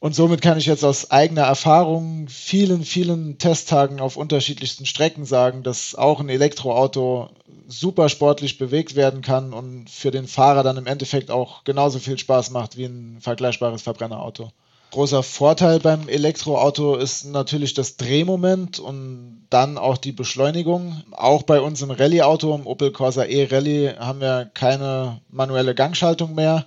Und 0.00 0.14
somit 0.14 0.42
kann 0.42 0.58
ich 0.58 0.66
jetzt 0.66 0.84
aus 0.84 1.10
eigener 1.10 1.42
Erfahrung 1.42 2.28
vielen, 2.28 2.84
vielen 2.84 3.38
Testtagen 3.38 4.00
auf 4.00 4.16
unterschiedlichsten 4.16 4.86
Strecken 4.86 5.24
sagen, 5.24 5.64
dass 5.64 5.96
auch 5.96 6.20
ein 6.20 6.28
Elektroauto 6.28 7.30
super 7.66 8.08
sportlich 8.08 8.58
bewegt 8.58 8.94
werden 8.94 9.22
kann 9.22 9.52
und 9.52 9.90
für 9.90 10.12
den 10.12 10.28
Fahrer 10.28 10.62
dann 10.62 10.76
im 10.76 10.86
Endeffekt 10.86 11.30
auch 11.32 11.64
genauso 11.64 11.98
viel 11.98 12.16
Spaß 12.16 12.50
macht 12.50 12.76
wie 12.76 12.84
ein 12.84 13.18
vergleichbares 13.20 13.82
Verbrennerauto. 13.82 14.52
Großer 14.90 15.22
Vorteil 15.22 15.80
beim 15.80 16.08
Elektroauto 16.08 16.96
ist 16.96 17.26
natürlich 17.26 17.74
das 17.74 17.98
Drehmoment 17.98 18.78
und 18.78 19.46
dann 19.50 19.76
auch 19.76 19.98
die 19.98 20.12
Beschleunigung. 20.12 21.02
Auch 21.10 21.42
bei 21.42 21.60
unserem 21.60 21.90
Rallye-Auto, 21.90 22.54
im 22.54 22.66
Opel 22.66 22.90
Corsa 22.92 23.24
E 23.24 23.48
Rallye, 23.50 23.96
haben 23.98 24.20
wir 24.20 24.50
keine 24.54 25.20
manuelle 25.28 25.74
Gangschaltung 25.74 26.34
mehr. 26.34 26.64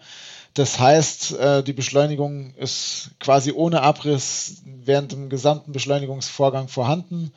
Das 0.54 0.80
heißt, 0.80 1.34
äh, 1.34 1.64
die 1.64 1.74
Beschleunigung 1.74 2.54
ist 2.56 3.12
quasi 3.20 3.52
ohne 3.52 3.82
Abriss 3.82 4.64
während 4.66 5.12
dem 5.14 5.30
gesamten 5.30 5.72
Beschleunigungsvorgang 5.72 6.68
vorhanden. 6.68 7.32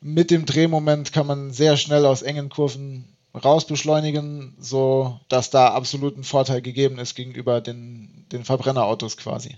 Mit 0.00 0.30
dem 0.30 0.46
Drehmoment 0.46 1.12
kann 1.12 1.26
man 1.26 1.52
sehr 1.52 1.76
schnell 1.76 2.06
aus 2.06 2.22
engen 2.22 2.48
Kurven 2.48 3.16
raus 3.34 3.66
beschleunigen, 3.66 4.56
so 4.58 5.20
dass 5.28 5.50
da 5.50 5.74
absolut 5.74 6.16
ein 6.16 6.24
Vorteil 6.24 6.62
gegeben 6.62 6.98
ist 6.98 7.14
gegenüber 7.14 7.60
den, 7.60 8.26
den 8.32 8.44
Verbrennerautos 8.44 9.16
quasi. 9.16 9.56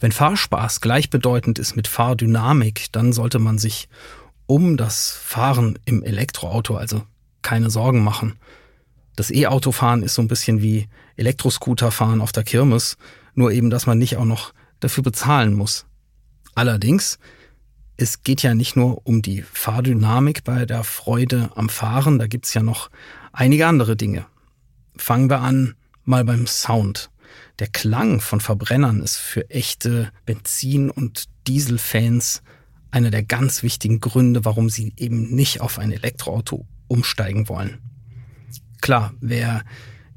Wenn 0.00 0.12
Fahrspaß 0.12 0.80
gleichbedeutend 0.80 1.58
ist 1.58 1.76
mit 1.76 1.86
Fahrdynamik, 1.86 2.90
dann 2.92 3.12
sollte 3.12 3.38
man 3.38 3.58
sich 3.58 3.88
um 4.46 4.76
das 4.76 5.10
Fahren 5.10 5.78
im 5.84 6.02
Elektroauto 6.02 6.74
also 6.74 7.02
keine 7.42 7.70
Sorgen 7.70 8.02
machen. 8.02 8.38
Das 9.16 9.30
E-Autofahren 9.30 10.02
ist 10.02 10.14
so 10.14 10.22
ein 10.22 10.28
bisschen 10.28 10.62
wie 10.62 10.88
Elektroscooterfahren 11.16 12.20
auf 12.20 12.32
der 12.32 12.44
Kirmes, 12.44 12.96
nur 13.34 13.52
eben, 13.52 13.70
dass 13.70 13.86
man 13.86 13.98
nicht 13.98 14.16
auch 14.16 14.24
noch 14.24 14.52
dafür 14.80 15.02
bezahlen 15.02 15.54
muss. 15.54 15.86
Allerdings, 16.54 17.18
es 17.96 18.22
geht 18.22 18.42
ja 18.42 18.54
nicht 18.54 18.76
nur 18.76 19.06
um 19.06 19.22
die 19.22 19.42
Fahrdynamik 19.42 20.44
bei 20.44 20.64
der 20.64 20.84
Freude 20.84 21.50
am 21.54 21.68
Fahren, 21.68 22.18
da 22.18 22.26
gibt's 22.26 22.54
ja 22.54 22.62
noch 22.62 22.90
einige 23.32 23.66
andere 23.66 23.96
Dinge. 23.96 24.26
Fangen 24.96 25.30
wir 25.30 25.40
an 25.40 25.74
mal 26.04 26.24
beim 26.24 26.46
Sound. 26.46 27.10
Der 27.58 27.68
Klang 27.68 28.20
von 28.20 28.40
Verbrennern 28.40 29.02
ist 29.02 29.16
für 29.16 29.48
echte 29.50 30.10
Benzin- 30.24 30.90
und 30.90 31.24
Dieselfans 31.46 32.42
einer 32.90 33.10
der 33.10 33.22
ganz 33.22 33.62
wichtigen 33.62 34.00
Gründe, 34.00 34.44
warum 34.44 34.68
sie 34.68 34.94
eben 34.96 35.34
nicht 35.34 35.60
auf 35.60 35.78
ein 35.78 35.92
Elektroauto 35.92 36.66
umsteigen 36.88 37.48
wollen. 37.48 37.78
Klar, 38.80 39.14
wer 39.20 39.62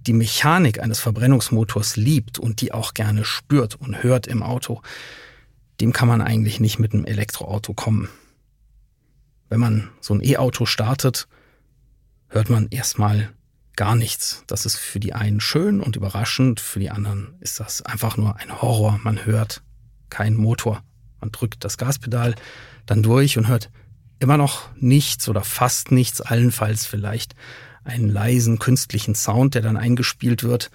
die 0.08 0.14
Mechanik 0.14 0.82
eines 0.82 1.00
Verbrennungsmotors 1.00 1.96
liebt 1.96 2.40
und 2.40 2.62
die 2.62 2.72
auch 2.72 2.94
gerne 2.94 3.26
spürt 3.26 3.76
und 3.76 4.04
hört 4.04 4.28
im 4.28 4.44
Auto, 4.44 4.82
dem 5.80 5.94
kann 5.94 6.08
man 6.08 6.22
eigentlich 6.22 6.60
nicht 6.60 6.80
mit 6.80 6.94
einem 6.94 7.06
Elektroauto 7.06 7.74
kommen. 7.74 8.10
Wenn 9.50 9.60
man 9.60 9.90
so 10.02 10.14
ein 10.14 10.24
E-Auto 10.24 10.66
startet, 10.66 11.28
hört 12.28 12.50
man 12.50 12.68
erstmal 12.70 13.30
gar 13.76 13.96
nichts. 13.96 14.44
Das 14.48 14.66
ist 14.66 14.78
für 14.78 15.00
die 15.00 15.14
einen 15.14 15.40
schön 15.40 15.82
und 15.82 15.96
überraschend, 15.96 16.60
für 16.60 16.80
die 16.80 16.90
anderen 16.90 17.36
ist 17.40 17.60
das 17.60 17.82
einfach 17.82 18.18
nur 18.18 18.38
ein 18.38 18.62
Horror. 18.62 19.00
Man 19.04 19.26
hört 19.26 19.64
keinen 20.10 20.38
Motor. 20.38 20.84
Man 21.20 21.32
drückt 21.32 21.64
das 21.64 21.78
Gaspedal 21.78 22.36
dann 22.86 23.04
durch 23.04 23.38
und 23.38 23.48
hört 23.48 23.72
immer 24.20 24.38
noch 24.38 24.70
nichts 24.76 25.28
oder 25.28 25.44
fast 25.44 25.92
nichts, 25.92 26.22
allenfalls 26.22 26.86
vielleicht 26.86 27.36
einen 27.84 28.10
leisen 28.10 28.60
künstlichen 28.60 29.16
Sound, 29.16 29.56
der 29.56 29.62
dann 29.62 29.78
eingespielt 29.78 30.44
wird, 30.44 30.72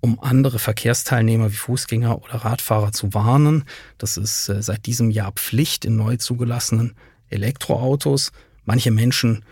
um 0.00 0.18
andere 0.20 0.58
Verkehrsteilnehmer 0.58 1.52
wie 1.52 1.56
Fußgänger 1.56 2.22
oder 2.22 2.34
Radfahrer 2.34 2.92
zu 2.92 3.14
warnen. 3.14 3.64
Das 3.98 4.16
ist 4.16 4.48
äh, 4.48 4.62
seit 4.62 4.86
diesem 4.86 5.10
Jahr 5.10 5.32
Pflicht 5.32 5.84
in 5.84 5.96
neu 5.96 6.16
zugelassenen 6.16 6.94
Elektroautos. 7.30 8.32
Manche 8.64 8.90
Menschen 8.90 9.44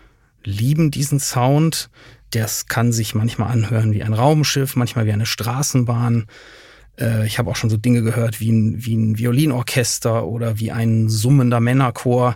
lieben 0.43 0.91
diesen 0.91 1.19
Sound. 1.19 1.89
Das 2.31 2.67
kann 2.67 2.91
sich 2.91 3.15
manchmal 3.15 3.51
anhören 3.51 3.93
wie 3.93 4.03
ein 4.03 4.13
Raumschiff, 4.13 4.75
manchmal 4.75 5.05
wie 5.05 5.13
eine 5.13 5.25
Straßenbahn. 5.25 6.27
Äh, 6.99 7.25
ich 7.25 7.39
habe 7.39 7.49
auch 7.49 7.55
schon 7.55 7.69
so 7.69 7.77
Dinge 7.77 8.01
gehört 8.01 8.39
wie 8.39 8.51
ein, 8.51 8.85
wie 8.85 8.95
ein 8.95 9.17
Violinorchester 9.17 10.25
oder 10.25 10.59
wie 10.59 10.71
ein 10.71 11.09
summender 11.09 11.59
Männerchor. 11.59 12.35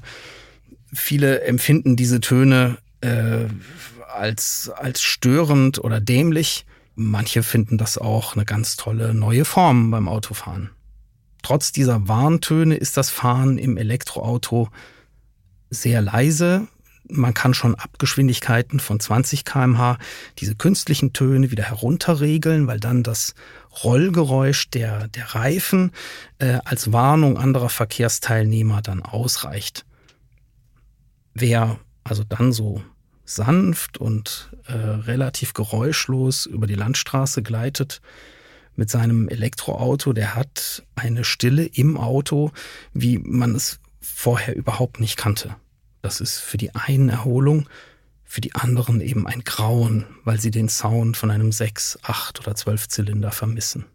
Viele 0.94 1.42
empfinden 1.42 1.96
diese 1.96 2.22
Töne 2.22 2.78
äh, 3.02 3.46
als, 4.16 4.72
als 4.76 5.02
störend 5.02 5.80
oder 5.84 6.00
dämlich. 6.00 6.66
Manche 6.96 7.44
finden 7.44 7.78
das 7.78 7.98
auch 7.98 8.36
eine 8.36 8.46
ganz 8.46 8.78
tolle 8.78 9.14
neue 9.14 9.46
Form 9.46 9.92
beim 9.92 10.08
Autofahren. 10.08 10.70
Trotz 11.42 11.72
dieser 11.72 12.08
Warntöne 12.08 12.76
ist 12.76 12.98
das 12.98 13.10
Fahren 13.10 13.58
im 13.58 13.78
Elektroauto 13.78 14.70
sehr 15.70 16.02
leise. 16.02 16.68
Man 17.08 17.36
kann 17.36 17.54
schon 17.54 17.76
ab 17.76 18.00
Geschwindigkeiten 18.00 18.80
von 18.80 19.00
20 19.00 19.46
kmh 19.46 20.00
diese 20.40 20.56
künstlichen 20.56 21.14
Töne 21.14 21.52
wieder 21.52 21.66
herunterregeln, 21.66 22.66
weil 22.66 22.80
dann 22.80 23.04
das 23.04 23.36
Rollgeräusch 23.84 24.72
der, 24.72 25.08
der 25.10 25.36
Reifen 25.36 25.92
äh, 26.40 26.60
als 26.66 26.92
Warnung 26.92 27.38
anderer 27.38 27.70
Verkehrsteilnehmer 27.70 28.82
dann 28.82 29.04
ausreicht. 29.04 29.86
Wer 31.36 31.78
also 32.04 32.24
dann 32.24 32.54
so 32.54 32.82
sanft 33.26 33.98
und 33.98 34.52
äh, 34.68 34.74
relativ 34.74 35.54
geräuschlos 35.54 36.46
über 36.46 36.68
die 36.68 36.76
Landstraße 36.76 37.44
gleitet 37.44 38.02
mit 38.76 38.90
seinem 38.90 39.30
Elektroauto, 39.30 40.14
der 40.14 40.36
hat 40.36 40.84
eine 40.96 41.24
Stille 41.24 41.66
im 41.66 41.98
Auto, 41.98 42.52
wie 42.94 43.18
man 43.18 43.56
es 43.56 43.80
vorher 44.02 44.56
überhaupt 44.56 45.00
nicht 45.00 45.18
kannte. 45.18 45.56
Das 46.02 46.22
ist 46.22 46.40
für 46.40 46.58
die 46.58 46.76
einen 46.76 47.10
Erholung, 47.10 47.68
für 48.24 48.42
die 48.42 48.54
anderen 48.54 49.02
eben 49.02 49.28
ein 49.28 49.44
Grauen, 49.44 50.06
weil 50.24 50.40
sie 50.40 50.52
den 50.52 50.70
Sound 50.70 51.18
von 51.18 51.32
einem 51.32 51.52
6, 51.52 52.00
8 52.04 52.42
oder 52.42 52.56
12 52.56 52.90
Zylinder 52.90 53.32
vermissen. 53.32 53.86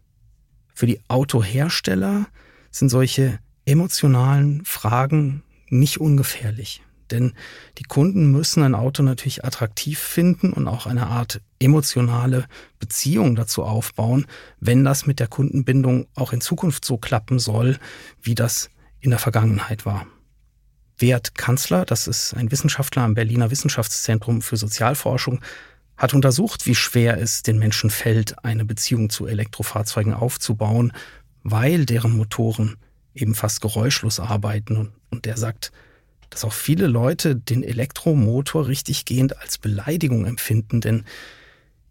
Für 0.73 0.87
die 0.87 0.99
Autohersteller 1.07 2.27
sind 2.71 2.89
solche 2.89 3.39
emotionalen 3.65 4.65
Fragen 4.65 5.43
nicht 5.69 5.99
ungefährlich. 5.99 6.81
Denn 7.11 7.33
die 7.77 7.83
Kunden 7.83 8.31
müssen 8.31 8.63
ein 8.63 8.75
Auto 8.75 9.03
natürlich 9.03 9.45
attraktiv 9.45 9.99
finden 9.99 10.53
und 10.53 10.67
auch 10.67 10.85
eine 10.85 11.07
Art 11.07 11.41
emotionale 11.59 12.45
Beziehung 12.79 13.35
dazu 13.35 13.63
aufbauen, 13.63 14.25
wenn 14.59 14.83
das 14.83 15.05
mit 15.05 15.19
der 15.19 15.27
Kundenbindung 15.27 16.07
auch 16.15 16.33
in 16.33 16.41
Zukunft 16.41 16.85
so 16.85 16.97
klappen 16.97 17.39
soll, 17.39 17.77
wie 18.21 18.35
das 18.35 18.69
in 18.99 19.09
der 19.11 19.19
Vergangenheit 19.19 19.85
war. 19.85 20.07
Wert 20.97 21.35
Kanzler, 21.35 21.85
das 21.85 22.07
ist 22.07 22.33
ein 22.35 22.51
Wissenschaftler 22.51 23.03
am 23.03 23.15
Berliner 23.15 23.51
Wissenschaftszentrum 23.51 24.41
für 24.41 24.57
Sozialforschung, 24.57 25.41
hat 25.97 26.13
untersucht, 26.13 26.65
wie 26.65 26.75
schwer 26.75 27.19
es 27.19 27.43
den 27.43 27.59
Menschen 27.59 27.89
fällt, 27.89 28.43
eine 28.43 28.65
Beziehung 28.65 29.09
zu 29.09 29.27
Elektrofahrzeugen 29.27 30.13
aufzubauen, 30.13 30.93
weil 31.43 31.85
deren 31.85 32.11
Motoren 32.11 32.77
eben 33.13 33.35
fast 33.35 33.61
geräuschlos 33.61 34.19
arbeiten. 34.19 34.93
Und 35.09 35.25
der 35.25 35.37
sagt, 35.37 35.71
dass 36.31 36.43
auch 36.45 36.53
viele 36.53 36.87
Leute 36.87 37.35
den 37.35 37.61
Elektromotor 37.61 38.67
richtiggehend 38.67 39.37
als 39.37 39.59
Beleidigung 39.59 40.25
empfinden, 40.25 40.81
denn 40.81 41.03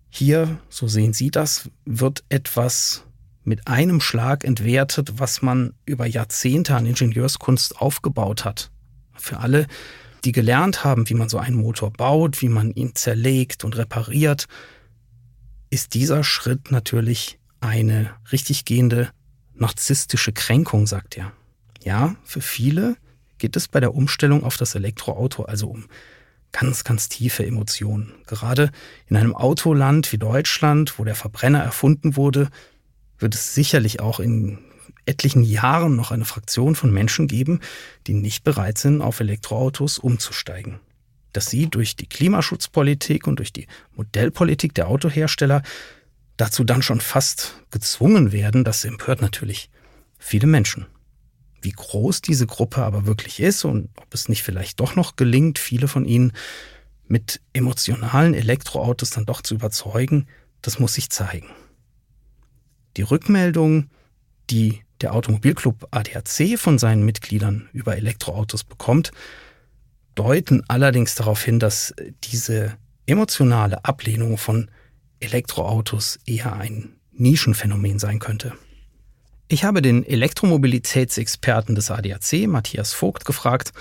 hier, 0.08 0.58
so 0.68 0.88
sehen 0.88 1.12
Sie 1.12 1.30
das, 1.30 1.70
wird 1.84 2.24
etwas 2.30 3.04
mit 3.44 3.68
einem 3.68 4.00
Schlag 4.00 4.42
entwertet, 4.42 5.12
was 5.18 5.42
man 5.42 5.74
über 5.84 6.06
Jahrzehnte 6.06 6.74
an 6.74 6.86
Ingenieurskunst 6.86 7.80
aufgebaut 7.80 8.44
hat. 8.44 8.70
Für 9.14 9.38
alle, 9.38 9.66
die 10.24 10.32
gelernt 10.32 10.84
haben, 10.84 11.08
wie 11.08 11.14
man 11.14 11.28
so 11.28 11.38
einen 11.38 11.56
Motor 11.56 11.92
baut, 11.92 12.42
wie 12.42 12.48
man 12.48 12.72
ihn 12.72 12.94
zerlegt 12.94 13.62
und 13.62 13.76
repariert, 13.76 14.46
ist 15.68 15.94
dieser 15.94 16.24
Schritt 16.24 16.70
natürlich 16.70 17.38
eine 17.60 18.10
richtiggehende 18.32 19.10
narzisstische 19.54 20.32
Kränkung, 20.32 20.86
sagt 20.86 21.16
er. 21.16 21.32
Ja, 21.84 22.16
für 22.24 22.40
viele 22.40 22.96
geht 23.40 23.56
es 23.56 23.66
bei 23.66 23.80
der 23.80 23.94
Umstellung 23.94 24.44
auf 24.44 24.56
das 24.56 24.76
Elektroauto 24.76 25.42
also 25.42 25.66
um 25.66 25.86
ganz, 26.52 26.84
ganz 26.84 27.08
tiefe 27.08 27.44
Emotionen. 27.44 28.12
Gerade 28.26 28.70
in 29.08 29.16
einem 29.16 29.34
Autoland 29.34 30.12
wie 30.12 30.18
Deutschland, 30.18 30.98
wo 30.98 31.04
der 31.04 31.14
Verbrenner 31.14 31.60
erfunden 31.60 32.16
wurde, 32.16 32.48
wird 33.18 33.34
es 33.34 33.54
sicherlich 33.54 34.00
auch 34.00 34.20
in 34.20 34.58
etlichen 35.06 35.42
Jahren 35.42 35.96
noch 35.96 36.10
eine 36.10 36.24
Fraktion 36.24 36.74
von 36.74 36.92
Menschen 36.92 37.26
geben, 37.26 37.60
die 38.06 38.14
nicht 38.14 38.44
bereit 38.44 38.78
sind, 38.78 39.02
auf 39.02 39.20
Elektroautos 39.20 39.98
umzusteigen. 39.98 40.80
Dass 41.32 41.46
sie 41.46 41.68
durch 41.68 41.96
die 41.96 42.06
Klimaschutzpolitik 42.06 43.26
und 43.26 43.38
durch 43.38 43.52
die 43.52 43.66
Modellpolitik 43.94 44.74
der 44.74 44.88
Autohersteller 44.88 45.62
dazu 46.36 46.64
dann 46.64 46.82
schon 46.82 47.00
fast 47.00 47.62
gezwungen 47.70 48.32
werden, 48.32 48.64
das 48.64 48.84
empört 48.84 49.20
natürlich 49.20 49.70
viele 50.18 50.46
Menschen. 50.46 50.86
Wie 51.62 51.72
groß 51.72 52.22
diese 52.22 52.46
Gruppe 52.46 52.82
aber 52.82 53.06
wirklich 53.06 53.40
ist 53.40 53.64
und 53.64 53.90
ob 53.96 54.12
es 54.14 54.28
nicht 54.28 54.42
vielleicht 54.42 54.80
doch 54.80 54.96
noch 54.96 55.16
gelingt, 55.16 55.58
viele 55.58 55.88
von 55.88 56.04
ihnen 56.04 56.32
mit 57.06 57.40
emotionalen 57.52 58.34
Elektroautos 58.34 59.10
dann 59.10 59.26
doch 59.26 59.42
zu 59.42 59.54
überzeugen, 59.54 60.26
das 60.62 60.78
muss 60.78 60.94
sich 60.94 61.10
zeigen. 61.10 61.48
Die 62.96 63.02
Rückmeldung, 63.02 63.90
die 64.48 64.82
der 65.00 65.14
Automobilclub 65.14 65.88
ADAC 65.90 66.58
von 66.58 66.78
seinen 66.78 67.04
Mitgliedern 67.04 67.68
über 67.72 67.96
Elektroautos 67.96 68.64
bekommt, 68.64 69.12
deuten 70.14 70.62
allerdings 70.68 71.14
darauf 71.14 71.42
hin, 71.42 71.58
dass 71.58 71.94
diese 72.24 72.76
emotionale 73.06 73.84
Ablehnung 73.84 74.38
von 74.38 74.70
Elektroautos 75.20 76.18
eher 76.26 76.54
ein 76.54 76.96
Nischenphänomen 77.12 77.98
sein 77.98 78.18
könnte. 78.18 78.54
Ich 79.52 79.64
habe 79.64 79.82
den 79.82 80.06
Elektromobilitätsexperten 80.06 81.74
des 81.74 81.90
ADAC, 81.90 82.46
Matthias 82.46 82.92
Vogt, 82.92 83.24
gefragt, 83.24 83.72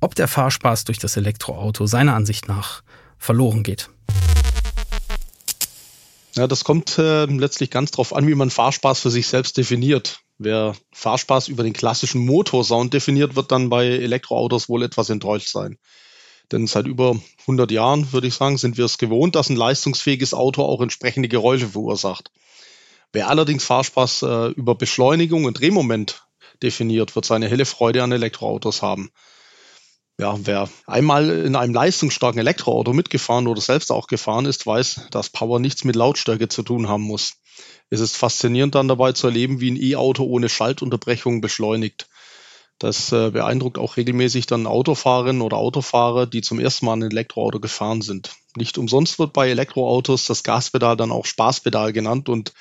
ob 0.00 0.16
der 0.16 0.26
Fahrspaß 0.26 0.82
durch 0.82 0.98
das 0.98 1.16
Elektroauto 1.16 1.86
seiner 1.86 2.16
Ansicht 2.16 2.48
nach 2.48 2.82
verloren 3.18 3.62
geht. 3.62 3.88
Ja, 6.34 6.48
das 6.48 6.64
kommt 6.64 6.98
äh, 6.98 7.26
letztlich 7.26 7.70
ganz 7.70 7.92
darauf 7.92 8.12
an, 8.16 8.26
wie 8.26 8.34
man 8.34 8.50
Fahrspaß 8.50 8.98
für 8.98 9.10
sich 9.10 9.28
selbst 9.28 9.56
definiert. 9.56 10.22
Wer 10.38 10.74
Fahrspaß 10.90 11.46
über 11.46 11.62
den 11.62 11.72
klassischen 11.72 12.26
Motorsound 12.26 12.92
definiert, 12.92 13.36
wird 13.36 13.52
dann 13.52 13.68
bei 13.70 13.86
Elektroautos 13.86 14.68
wohl 14.68 14.82
etwas 14.82 15.08
enttäuscht 15.08 15.50
sein. 15.50 15.78
Denn 16.50 16.66
seit 16.66 16.88
über 16.88 17.16
100 17.42 17.70
Jahren, 17.70 18.12
würde 18.12 18.26
ich 18.26 18.34
sagen, 18.34 18.58
sind 18.58 18.76
wir 18.76 18.86
es 18.86 18.98
gewohnt, 18.98 19.36
dass 19.36 19.50
ein 19.50 19.56
leistungsfähiges 19.56 20.34
Auto 20.34 20.64
auch 20.64 20.80
entsprechende 20.80 21.28
Geräusche 21.28 21.68
verursacht. 21.68 22.32
Wer 23.12 23.28
allerdings 23.28 23.64
Fahrspaß 23.64 24.22
äh, 24.22 24.46
über 24.52 24.74
Beschleunigung 24.74 25.44
und 25.44 25.60
Drehmoment 25.60 26.26
definiert, 26.62 27.14
wird 27.14 27.24
seine 27.24 27.48
helle 27.48 27.66
Freude 27.66 28.02
an 28.02 28.12
Elektroautos 28.12 28.82
haben. 28.82 29.10
Ja, 30.18 30.36
wer 30.44 30.68
einmal 30.86 31.28
in 31.30 31.56
einem 31.56 31.74
leistungsstarken 31.74 32.38
Elektroauto 32.38 32.92
mitgefahren 32.92 33.46
oder 33.46 33.60
selbst 33.60 33.90
auch 33.90 34.06
gefahren 34.06 34.44
ist, 34.44 34.66
weiß, 34.66 35.08
dass 35.10 35.30
Power 35.30 35.58
nichts 35.58 35.84
mit 35.84 35.96
Lautstärke 35.96 36.48
zu 36.48 36.62
tun 36.62 36.88
haben 36.88 37.02
muss. 37.02 37.34
Es 37.90 38.00
ist 38.00 38.16
faszinierend 38.16 38.74
dann 38.74 38.88
dabei 38.88 39.12
zu 39.12 39.26
erleben, 39.26 39.60
wie 39.60 39.70
ein 39.70 39.82
E-Auto 39.82 40.24
ohne 40.24 40.48
Schaltunterbrechung 40.48 41.40
beschleunigt. 41.40 42.08
Das 42.78 43.12
äh, 43.12 43.30
beeindruckt 43.30 43.78
auch 43.78 43.96
regelmäßig 43.96 44.46
dann 44.46 44.66
Autofahrerinnen 44.66 45.42
oder 45.42 45.56
Autofahrer, 45.56 46.26
die 46.26 46.40
zum 46.40 46.58
ersten 46.58 46.86
Mal 46.86 46.94
ein 46.94 47.02
Elektroauto 47.02 47.60
gefahren 47.60 48.02
sind. 48.02 48.34
Nicht 48.56 48.76
umsonst 48.78 49.18
wird 49.18 49.32
bei 49.32 49.50
Elektroautos 49.50 50.26
das 50.26 50.42
Gaspedal 50.42 50.96
dann 50.96 51.12
auch 51.12 51.26
Spaßpedal 51.26 51.92
genannt 51.92 52.28
und 52.28 52.52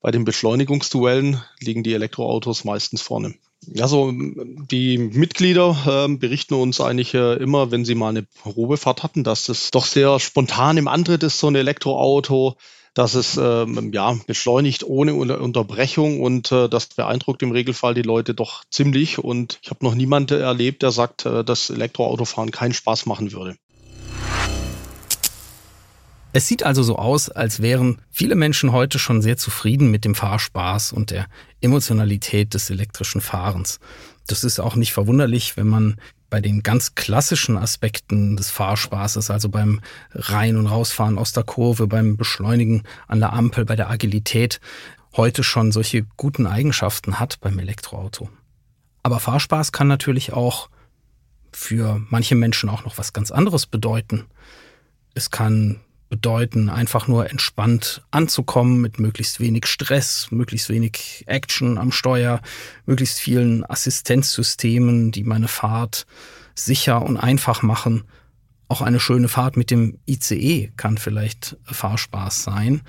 bei 0.00 0.10
den 0.10 0.24
Beschleunigungsduellen 0.24 1.42
liegen 1.60 1.82
die 1.82 1.94
Elektroautos 1.94 2.64
meistens 2.64 3.02
vorne. 3.02 3.34
Also 3.80 4.12
die 4.12 4.98
Mitglieder 4.98 6.06
äh, 6.06 6.14
berichten 6.16 6.54
uns 6.54 6.80
eigentlich 6.80 7.14
äh, 7.14 7.34
immer, 7.34 7.70
wenn 7.70 7.84
sie 7.84 7.94
mal 7.94 8.10
eine 8.10 8.22
Probefahrt 8.22 9.02
hatten, 9.02 9.24
dass 9.24 9.48
es 9.48 9.70
doch 9.70 9.86
sehr 9.86 10.20
spontan 10.20 10.76
im 10.76 10.88
Antritt 10.88 11.22
ist, 11.22 11.38
so 11.38 11.48
ein 11.48 11.56
Elektroauto, 11.56 12.56
dass 12.96 13.14
es 13.14 13.36
ähm, 13.36 13.92
ja 13.92 14.16
beschleunigt 14.26 14.84
ohne 14.84 15.14
Unterbrechung 15.14 16.22
und 16.22 16.50
äh, 16.52 16.68
das 16.68 16.86
beeindruckt 16.86 17.42
im 17.42 17.52
Regelfall 17.52 17.94
die 17.94 18.02
Leute 18.02 18.34
doch 18.34 18.64
ziemlich. 18.70 19.18
Und 19.18 19.58
ich 19.62 19.70
habe 19.70 19.84
noch 19.84 19.94
niemanden 19.94 20.40
erlebt, 20.40 20.82
der 20.82 20.92
sagt, 20.92 21.26
äh, 21.26 21.44
dass 21.44 21.68
Elektroautofahren 21.68 22.52
keinen 22.52 22.72
Spaß 22.72 23.04
machen 23.06 23.32
würde. 23.32 23.56
Es 26.36 26.46
sieht 26.46 26.64
also 26.64 26.82
so 26.82 26.96
aus, 26.96 27.30
als 27.30 27.62
wären 27.62 28.02
viele 28.10 28.34
Menschen 28.34 28.70
heute 28.70 28.98
schon 28.98 29.22
sehr 29.22 29.38
zufrieden 29.38 29.90
mit 29.90 30.04
dem 30.04 30.14
Fahrspaß 30.14 30.92
und 30.92 31.10
der 31.10 31.28
Emotionalität 31.62 32.52
des 32.52 32.68
elektrischen 32.68 33.22
Fahrens. 33.22 33.80
Das 34.26 34.44
ist 34.44 34.60
auch 34.60 34.76
nicht 34.76 34.92
verwunderlich, 34.92 35.56
wenn 35.56 35.66
man 35.66 35.96
bei 36.28 36.42
den 36.42 36.62
ganz 36.62 36.94
klassischen 36.94 37.56
Aspekten 37.56 38.36
des 38.36 38.50
Fahrspaßes, 38.50 39.30
also 39.30 39.48
beim 39.48 39.80
Rein- 40.12 40.58
und 40.58 40.66
Rausfahren 40.66 41.16
aus 41.16 41.32
der 41.32 41.42
Kurve, 41.42 41.86
beim 41.86 42.18
Beschleunigen 42.18 42.82
an 43.08 43.20
der 43.20 43.32
Ampel, 43.32 43.64
bei 43.64 43.74
der 43.74 43.88
Agilität, 43.88 44.60
heute 45.16 45.42
schon 45.42 45.72
solche 45.72 46.04
guten 46.18 46.46
Eigenschaften 46.46 47.18
hat 47.18 47.40
beim 47.40 47.58
Elektroauto. 47.58 48.28
Aber 49.02 49.20
Fahrspaß 49.20 49.72
kann 49.72 49.88
natürlich 49.88 50.34
auch 50.34 50.68
für 51.50 52.02
manche 52.10 52.34
Menschen 52.34 52.68
auch 52.68 52.84
noch 52.84 52.98
was 52.98 53.14
ganz 53.14 53.30
anderes 53.30 53.64
bedeuten. 53.64 54.26
Es 55.14 55.30
kann 55.30 55.80
bedeuten, 56.08 56.68
einfach 56.68 57.08
nur 57.08 57.30
entspannt 57.30 58.04
anzukommen 58.10 58.80
mit 58.80 59.00
möglichst 59.00 59.40
wenig 59.40 59.66
Stress, 59.66 60.28
möglichst 60.30 60.68
wenig 60.68 61.24
Action 61.26 61.78
am 61.78 61.92
Steuer, 61.92 62.40
möglichst 62.84 63.18
vielen 63.18 63.68
Assistenzsystemen, 63.68 65.10
die 65.10 65.24
meine 65.24 65.48
Fahrt 65.48 66.06
sicher 66.54 67.02
und 67.02 67.16
einfach 67.16 67.62
machen. 67.62 68.04
Auch 68.68 68.82
eine 68.82 69.00
schöne 69.00 69.28
Fahrt 69.28 69.56
mit 69.56 69.70
dem 69.70 69.98
ICE 70.06 70.72
kann 70.76 70.98
vielleicht 70.98 71.56
Fahrspaß 71.64 72.42
sein. 72.42 72.82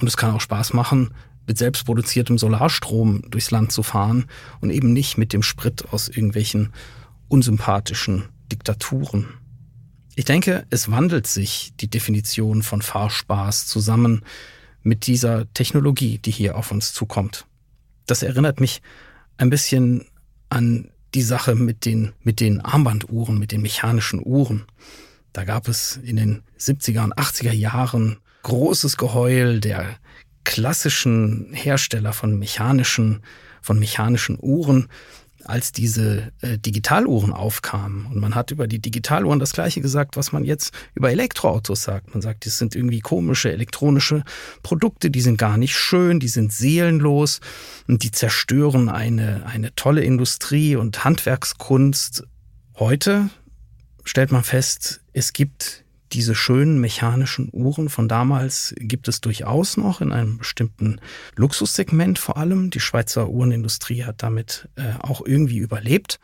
Und 0.00 0.08
es 0.08 0.16
kann 0.16 0.32
auch 0.32 0.40
Spaß 0.40 0.72
machen, 0.72 1.14
mit 1.46 1.58
selbstproduziertem 1.58 2.38
Solarstrom 2.38 3.22
durchs 3.30 3.50
Land 3.50 3.72
zu 3.72 3.82
fahren 3.82 4.26
und 4.60 4.70
eben 4.70 4.92
nicht 4.92 5.18
mit 5.18 5.32
dem 5.32 5.42
Sprit 5.42 5.84
aus 5.92 6.08
irgendwelchen 6.08 6.72
unsympathischen 7.28 8.24
Diktaturen. 8.50 9.28
Ich 10.16 10.24
denke, 10.24 10.64
es 10.70 10.90
wandelt 10.90 11.26
sich 11.26 11.72
die 11.80 11.88
Definition 11.88 12.62
von 12.62 12.82
Fahrspaß 12.82 13.66
zusammen 13.66 14.24
mit 14.82 15.06
dieser 15.06 15.52
Technologie, 15.54 16.18
die 16.18 16.30
hier 16.30 16.56
auf 16.56 16.70
uns 16.70 16.92
zukommt. 16.92 17.46
Das 18.06 18.22
erinnert 18.22 18.60
mich 18.60 18.80
ein 19.38 19.50
bisschen 19.50 20.06
an 20.50 20.90
die 21.14 21.22
Sache 21.22 21.54
mit 21.54 21.84
den, 21.84 22.12
mit 22.22 22.40
den 22.40 22.60
Armbanduhren, 22.60 23.38
mit 23.38 23.50
den 23.50 23.62
mechanischen 23.62 24.20
Uhren. 24.24 24.66
Da 25.32 25.44
gab 25.44 25.68
es 25.68 25.96
in 25.96 26.16
den 26.16 26.42
70er 26.58 27.04
und 27.04 27.16
80er 27.16 27.52
Jahren 27.52 28.18
großes 28.42 28.96
Geheul 28.96 29.58
der 29.58 29.96
klassischen 30.44 31.52
Hersteller 31.52 32.12
von 32.12 32.38
mechanischen, 32.38 33.22
von 33.62 33.78
mechanischen 33.78 34.38
Uhren, 34.40 34.88
als 35.46 35.72
diese 35.72 36.32
äh, 36.40 36.58
Digitaluhren 36.58 37.32
aufkamen. 37.32 38.06
Und 38.06 38.16
man 38.16 38.34
hat 38.34 38.50
über 38.50 38.66
die 38.66 38.78
Digitaluhren 38.78 39.38
das 39.38 39.52
Gleiche 39.52 39.80
gesagt, 39.80 40.16
was 40.16 40.32
man 40.32 40.44
jetzt 40.44 40.72
über 40.94 41.10
Elektroautos 41.10 41.82
sagt. 41.82 42.14
Man 42.14 42.22
sagt, 42.22 42.46
das 42.46 42.58
sind 42.58 42.74
irgendwie 42.74 43.00
komische 43.00 43.52
elektronische 43.52 44.24
Produkte, 44.62 45.10
die 45.10 45.20
sind 45.20 45.38
gar 45.38 45.56
nicht 45.56 45.76
schön, 45.76 46.20
die 46.20 46.28
sind 46.28 46.52
seelenlos 46.52 47.40
und 47.88 48.02
die 48.02 48.10
zerstören 48.10 48.88
eine, 48.88 49.46
eine 49.46 49.74
tolle 49.74 50.02
Industrie 50.02 50.76
und 50.76 51.04
Handwerkskunst. 51.04 52.24
Heute 52.76 53.30
stellt 54.04 54.32
man 54.32 54.44
fest, 54.44 55.00
es 55.12 55.32
gibt 55.32 55.83
diese 56.14 56.34
schönen 56.34 56.80
mechanischen 56.80 57.48
Uhren 57.52 57.88
von 57.88 58.08
damals 58.08 58.74
gibt 58.78 59.08
es 59.08 59.20
durchaus 59.20 59.76
noch 59.76 60.00
in 60.00 60.12
einem 60.12 60.38
bestimmten 60.38 61.00
Luxussegment 61.34 62.18
vor 62.18 62.36
allem. 62.36 62.70
Die 62.70 62.80
Schweizer 62.80 63.28
Uhrenindustrie 63.28 64.04
hat 64.04 64.22
damit 64.22 64.68
äh, 64.76 64.92
auch 65.00 65.26
irgendwie 65.26 65.58
überlebt. 65.58 66.20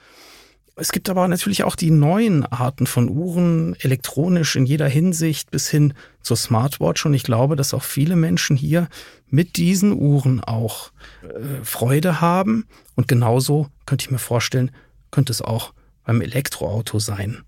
Es 0.77 0.93
gibt 0.93 1.11
aber 1.11 1.27
natürlich 1.29 1.65
auch 1.65 1.77
die 1.77 1.91
neuen 1.91 2.47
Arten 2.47 2.87
von 2.87 3.11
Uhren, 3.11 3.75
elektronisch 3.81 4.57
in 4.57 4.65
jeder 4.65 4.89
Hinsicht 4.89 5.51
bis 5.51 5.69
hin 5.69 5.93
zur 6.23 6.37
Smartwatch. 6.37 7.05
Und 7.05 7.13
ich 7.13 7.25
glaube, 7.25 7.57
dass 7.57 7.75
auch 7.75 7.83
viele 7.83 8.17
Menschen 8.17 8.57
hier 8.57 8.89
mit 9.29 9.57
diesen 9.57 9.93
Uhren 9.93 10.41
auch 10.41 10.93
äh, 11.23 11.65
Freude 11.65 12.21
haben. 12.21 12.67
Und 12.95 13.09
genauso 13.09 13.69
könnte 13.87 14.05
ich 14.05 14.11
mir 14.11 14.19
vorstellen, 14.19 14.71
könnte 15.11 15.33
es 15.33 15.43
auch 15.43 15.75
beim 16.05 16.23
Elektroauto 16.23 17.01
sein. 17.01 17.43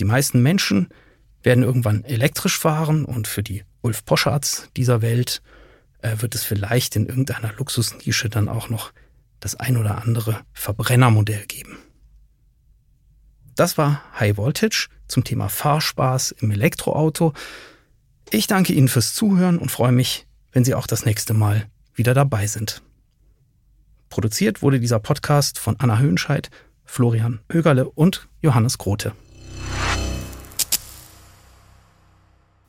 Die 0.00 0.04
meisten 0.04 0.40
Menschen 0.40 0.88
werden 1.42 1.64
irgendwann 1.64 2.04
elektrisch 2.04 2.58
fahren 2.58 3.04
und 3.04 3.26
für 3.26 3.42
die 3.42 3.64
Ulf 3.80 4.04
Poschards 4.04 4.68
dieser 4.76 5.02
Welt 5.02 5.42
äh, 6.02 6.16
wird 6.18 6.34
es 6.34 6.44
vielleicht 6.44 6.96
in 6.96 7.06
irgendeiner 7.06 7.52
Luxusnische 7.54 8.28
dann 8.28 8.48
auch 8.48 8.68
noch 8.68 8.92
das 9.40 9.56
ein 9.56 9.76
oder 9.76 10.02
andere 10.02 10.40
Verbrennermodell 10.52 11.46
geben. 11.46 11.78
Das 13.54 13.76
war 13.76 14.02
High 14.18 14.36
Voltage 14.36 14.88
zum 15.08 15.24
Thema 15.24 15.48
Fahrspaß 15.48 16.32
im 16.32 16.50
Elektroauto. 16.50 17.34
Ich 18.30 18.46
danke 18.46 18.72
Ihnen 18.72 18.88
fürs 18.88 19.14
Zuhören 19.14 19.58
und 19.58 19.70
freue 19.70 19.92
mich, 19.92 20.26
wenn 20.52 20.64
Sie 20.64 20.74
auch 20.74 20.86
das 20.86 21.04
nächste 21.04 21.34
Mal 21.34 21.66
wieder 21.94 22.14
dabei 22.14 22.46
sind. 22.46 22.82
Produziert 24.08 24.62
wurde 24.62 24.80
dieser 24.80 25.00
Podcast 25.00 25.58
von 25.58 25.76
Anna 25.78 25.98
Höhnscheid, 25.98 26.50
Florian 26.84 27.40
Högerle 27.50 27.88
und 27.88 28.28
Johannes 28.40 28.78
Grote. 28.78 29.12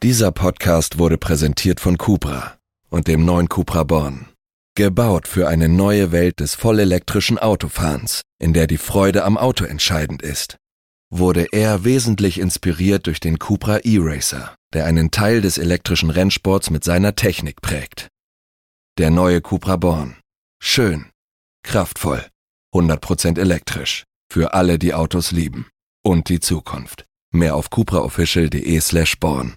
Dieser 0.03 0.33
Podcast 0.33 0.97
wurde 0.97 1.17
präsentiert 1.17 1.79
von 1.79 1.97
Cupra 1.97 2.57
und 2.89 3.07
dem 3.07 3.23
neuen 3.23 3.47
Cupra 3.47 3.85
Born. 3.85 4.25
Gebaut 4.75 5.29
für 5.29 5.47
eine 5.47 5.69
neue 5.69 6.11
Welt 6.11 6.41
des 6.41 6.55
vollelektrischen 6.55 7.39
Autofahrens, 7.39 8.21
in 8.37 8.51
der 8.51 8.67
die 8.67 8.77
Freude 8.77 9.23
am 9.23 9.37
Auto 9.37 9.63
entscheidend 9.63 10.21
ist. 10.21 10.57
Wurde 11.09 11.47
er 11.53 11.85
wesentlich 11.85 12.37
inspiriert 12.37 13.07
durch 13.07 13.21
den 13.21 13.39
Cupra 13.39 13.79
E-Racer, 13.85 14.53
der 14.73 14.83
einen 14.87 15.09
Teil 15.09 15.39
des 15.39 15.57
elektrischen 15.57 16.09
Rennsports 16.09 16.69
mit 16.69 16.83
seiner 16.83 17.15
Technik 17.15 17.61
prägt. 17.61 18.09
Der 18.97 19.09
neue 19.09 19.39
Cupra 19.39 19.77
Born. 19.77 20.17
Schön, 20.61 21.05
kraftvoll, 21.63 22.25
100% 22.75 23.39
elektrisch. 23.39 24.03
Für 24.29 24.53
alle, 24.53 24.77
die 24.79 24.93
Autos 24.93 25.31
lieben. 25.31 25.67
Und 26.03 26.27
die 26.27 26.41
Zukunft. 26.41 27.05
Mehr 27.31 27.55
auf 27.55 27.69
cupraofficial.de 27.69 28.81
slash 28.81 29.17
born. 29.17 29.55